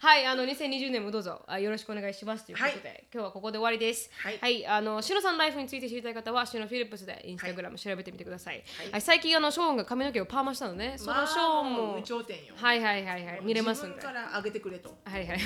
[0.00, 4.10] はい、あの、2020年もどうぞ、あよろしくお願いしますということで、今日はここで終わりです。
[4.40, 8.62] はいあの、シノさんライフについて知りたい方は、シノフィリップスでインスタグラム調べてみてください。
[8.78, 12.54] はい、はい最近、あの、ショーンが髪の毛をパーマしたのね、そのショーンも、まあ有頂天よ。
[12.56, 14.02] はいはいはいはい、見れますんで。
[14.02, 14.94] から上げてくれと。
[15.04, 15.38] はいはい。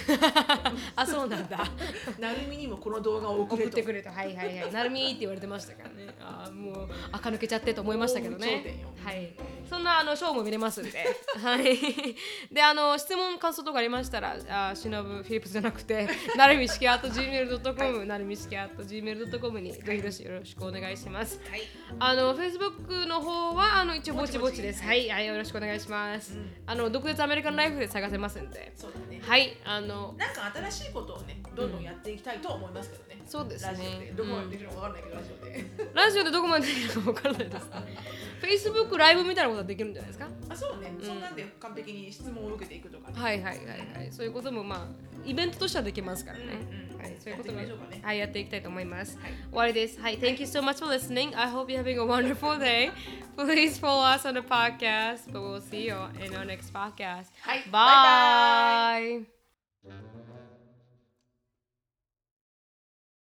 [0.96, 1.64] あ、そうなんだ。
[2.18, 6.14] なるみにもこの動画を送ってくれと、はいはいはい、なるみーって言われてましたからね。
[6.20, 8.84] あーもう、垢抜けちゃってと思いましたけどね。
[9.04, 9.32] はい。
[9.68, 11.16] そんなあのショーも見れますんで。
[11.40, 11.78] はい。
[12.50, 21.40] で、あの質問感想とかありましたら、あしのぶフィリップスじゃなくて なるみしきあと gmail.com なるみしきあと gmail.com にぜひどしよろしくお願いします。
[21.50, 21.62] はい。
[21.98, 24.82] あの Facebook の方はあの一応ぼちぼちです。
[24.82, 28.72] はい、はい、よろしくお願いします、あの独立アメリカンライフで探せますんで。
[28.76, 29.20] そうだね。
[29.22, 29.56] はい。
[29.64, 33.90] あのなんか新しいことをねどんどんやっていきたいと思いますけどね、そうですラジオで。
[33.90, 35.90] ねどこまでできるのかわかんないけど、ラジオで。
[35.94, 37.70] ラジオでどこまでできるか分からないですね
[38.40, 40.28] Facebook ライブみたいなことはできるんじゃないですか？
[40.48, 43.66] あそうね、そんなんで完璧に質問を受けていくとかね、はいはいはい
[43.98, 44.08] はい。
[44.10, 44.86] そういうこともまあ
[45.24, 47.16] イベントとしてはできますからね、うんうんはい。
[47.18, 49.32] そういうこともねはいやっていきたいと思います、はい。
[49.50, 50.00] 終わりです。
[50.00, 51.36] はい Thank you so much for listening.
[51.38, 52.90] I hope you're having a wonderful day.
[53.36, 55.94] Please follow us on the podcast but we'll see you
[56.24, 57.26] in our next podcast.
[57.42, 59.24] はい bye.